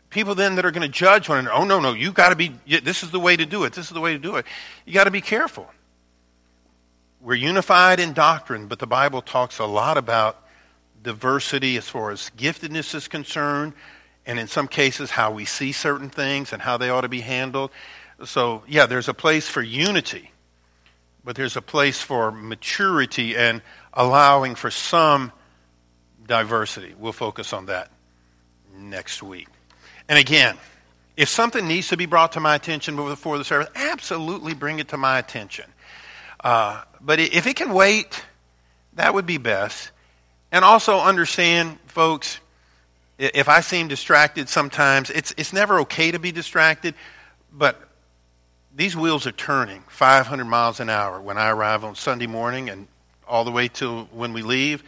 people 0.09 0.35
then 0.35 0.57
that 0.57 0.65
are 0.65 0.71
going 0.71 0.83
to 0.83 0.89
judge 0.89 1.29
one 1.29 1.39
another, 1.39 1.57
oh, 1.57 1.65
no, 1.65 1.79
no, 1.79 1.93
you've 1.93 2.15
got 2.15 2.31
to 2.31 2.37
be, 2.37 2.53
this 2.67 3.03
is 3.03 3.11
the 3.11 3.21
way 3.21 3.37
to 3.37 3.45
do 3.45 3.65
it, 3.65 3.75
this 3.75 3.87
is 3.87 3.93
the 3.93 4.01
way 4.01 4.13
to 4.13 4.19
do 4.19 4.37
it. 4.37 4.47
You 4.87 4.95
got 4.95 5.05
to 5.05 5.11
be 5.11 5.21
careful 5.21 5.69
we're 7.23 7.35
unified 7.35 8.01
in 8.01 8.13
doctrine, 8.13 8.67
but 8.67 8.81
the 8.81 8.87
Bible 8.87 9.23
talks 9.23 9.61
a 9.61 9.65
lot 9.65 9.97
about 9.97 10.43
diversity 11.03 11.77
as 11.77 11.89
far 11.89 12.11
as 12.11 12.31
giftedness 12.37 12.95
is 12.95 13.07
concerned, 13.07 13.75
and 14.27 14.39
in 14.39 14.49
some 14.49 14.67
cases, 14.67 15.11
how 15.11 15.31
we 15.31 15.45
see 15.45 15.71
certain 15.71 16.11
things 16.11 16.53
and 16.53 16.61
how 16.61 16.77
they 16.77 16.91
ought 16.91 17.03
to 17.03 17.09
be 17.09 17.21
handled. 17.21 17.71
So, 18.25 18.65
yeah, 18.67 18.87
there's 18.87 19.09
a 19.09 19.15
place 19.15 19.49
for 19.49 19.63
unity, 19.63 20.33
but 21.25 21.37
there's 21.37 21.57
a 21.57 21.63
place 21.63 22.01
for 22.01 22.33
maturity 22.33 23.37
and 23.37 23.63
allowing 23.93 24.57
for 24.57 24.71
some 24.71 25.33
diversity. 26.27 26.95
We'll 26.99 27.13
focus 27.13 27.53
on 27.53 27.67
that 27.67 27.91
next 28.77 29.23
week. 29.23 29.49
And 30.09 30.19
again, 30.19 30.57
if 31.17 31.29
something 31.29 31.69
needs 31.69 31.89
to 31.89 31.97
be 31.97 32.07
brought 32.07 32.33
to 32.33 32.41
my 32.41 32.57
attention 32.57 32.97
before 32.97 33.39
the 33.39 33.45
service, 33.45 33.69
absolutely 33.77 34.55
bring 34.55 34.81
it 34.81 34.89
to 34.89 34.97
my 34.97 35.19
attention. 35.19 35.67
Uh, 36.43 36.83
but 37.05 37.19
if 37.19 37.47
it 37.47 37.57
can 37.57 37.73
wait, 37.73 38.25
that 38.95 39.15
would 39.15 39.27
be 39.27 39.39
best. 39.39 39.91
And 40.51 40.65
also 40.65 40.99
understand, 40.99 41.79
folks, 41.87 42.39
if 43.19 43.49
I 43.49 43.61
seem 43.61 43.89
distracted 43.89 44.49
sometimes, 44.49 45.11
it's, 45.11 45.35
it's 45.37 45.53
never 45.53 45.81
okay 45.81 46.11
to 46.11 46.19
be 46.19 46.33
distracted, 46.33 46.95
but 47.53 47.81
these 48.75 48.97
wheels 48.97 49.27
are 49.27 49.33
turning 49.33 49.83
500 49.89 50.45
miles 50.45 50.81
an 50.81 50.89
hour 50.89 51.21
when 51.21 51.39
I 51.39 51.51
arrive 51.51 51.85
on 51.85 51.95
Sunday 51.95 52.27
morning 52.27 52.71
and 52.71 52.87
all 53.27 53.45
the 53.45 53.51
way 53.51 53.69
till 53.69 54.05
when 54.13 54.33
we 54.33 54.43
leave, 54.43 54.83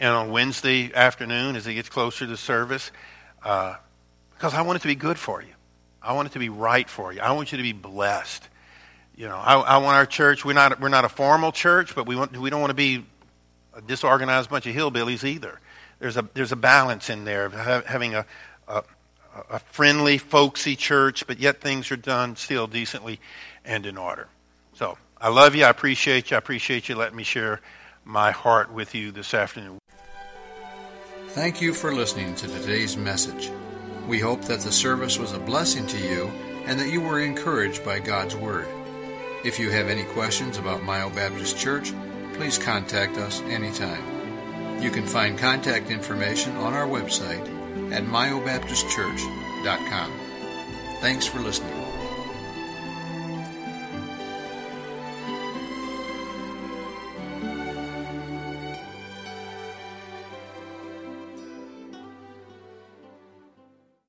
and 0.00 0.10
on 0.10 0.30
Wednesday 0.30 0.92
afternoon 0.94 1.56
as 1.56 1.66
it 1.66 1.74
gets 1.74 1.88
closer 1.88 2.26
to 2.26 2.36
service, 2.36 2.90
uh, 3.42 3.76
because 4.34 4.54
I 4.54 4.62
want 4.62 4.76
it 4.76 4.82
to 4.82 4.88
be 4.88 4.94
good 4.94 5.18
for 5.18 5.42
you. 5.42 5.52
I 6.02 6.12
want 6.12 6.26
it 6.26 6.32
to 6.32 6.38
be 6.38 6.48
right 6.48 6.88
for 6.88 7.12
you. 7.12 7.20
I 7.20 7.32
want 7.32 7.52
you 7.52 7.58
to 7.58 7.62
be 7.62 7.72
blessed 7.72 8.48
you 9.16 9.28
know, 9.28 9.36
I, 9.36 9.54
I, 9.54 9.76
want 9.78 9.96
our 9.96 10.06
church. 10.06 10.44
We're 10.44 10.54
not 10.54 10.80
we're 10.80 10.88
not 10.88 11.04
a 11.04 11.08
formal 11.08 11.52
church, 11.52 11.94
but 11.94 12.06
we 12.06 12.16
want 12.16 12.36
we 12.36 12.50
don't 12.50 12.60
want 12.60 12.70
to 12.70 12.74
be 12.74 13.04
a 13.74 13.80
disorganized 13.80 14.50
bunch 14.50 14.66
of 14.66 14.74
hillbillies 14.74 15.24
either. 15.24 15.60
There's 16.00 16.16
a 16.16 16.28
there's 16.34 16.52
a 16.52 16.56
balance 16.56 17.10
in 17.10 17.24
there 17.24 17.46
of 17.46 17.52
having 17.52 18.14
a, 18.14 18.26
a 18.66 18.82
a 19.50 19.58
friendly, 19.58 20.18
folksy 20.18 20.76
church, 20.76 21.26
but 21.26 21.38
yet 21.38 21.60
things 21.60 21.90
are 21.90 21.96
done 21.96 22.36
still 22.36 22.66
decently 22.66 23.20
and 23.64 23.86
in 23.86 23.96
order. 23.96 24.28
So 24.74 24.98
I 25.20 25.28
love 25.28 25.54
you. 25.54 25.64
I 25.64 25.70
appreciate 25.70 26.30
you. 26.30 26.36
I 26.36 26.38
appreciate 26.38 26.88
you 26.88 26.94
letting 26.94 27.16
me 27.16 27.24
share 27.24 27.60
my 28.04 28.30
heart 28.30 28.72
with 28.72 28.94
you 28.94 29.10
this 29.10 29.34
afternoon. 29.34 29.78
Thank 31.28 31.60
you 31.60 31.74
for 31.74 31.92
listening 31.92 32.34
to 32.36 32.46
today's 32.46 32.96
message. 32.96 33.50
We 34.06 34.20
hope 34.20 34.42
that 34.42 34.60
the 34.60 34.70
service 34.70 35.18
was 35.18 35.32
a 35.32 35.38
blessing 35.38 35.86
to 35.88 35.98
you 35.98 36.30
and 36.66 36.78
that 36.78 36.90
you 36.90 37.00
were 37.00 37.20
encouraged 37.20 37.84
by 37.84 37.98
God's 37.98 38.36
Word. 38.36 38.68
If 39.44 39.58
you 39.58 39.70
have 39.70 39.88
any 39.88 40.04
questions 40.04 40.56
about 40.56 40.84
Mayo 40.84 41.10
Baptist 41.10 41.58
Church, 41.58 41.92
please 42.32 42.56
contact 42.56 43.18
us 43.18 43.42
anytime. 43.42 44.82
You 44.82 44.90
can 44.90 45.06
find 45.06 45.38
contact 45.38 45.90
information 45.90 46.56
on 46.56 46.72
our 46.72 46.86
website 46.86 47.46
at 47.92 48.04
mayobaptistchurch.com. 48.04 50.12
Thanks 51.00 51.26
for 51.26 51.40
listening. 51.40 51.83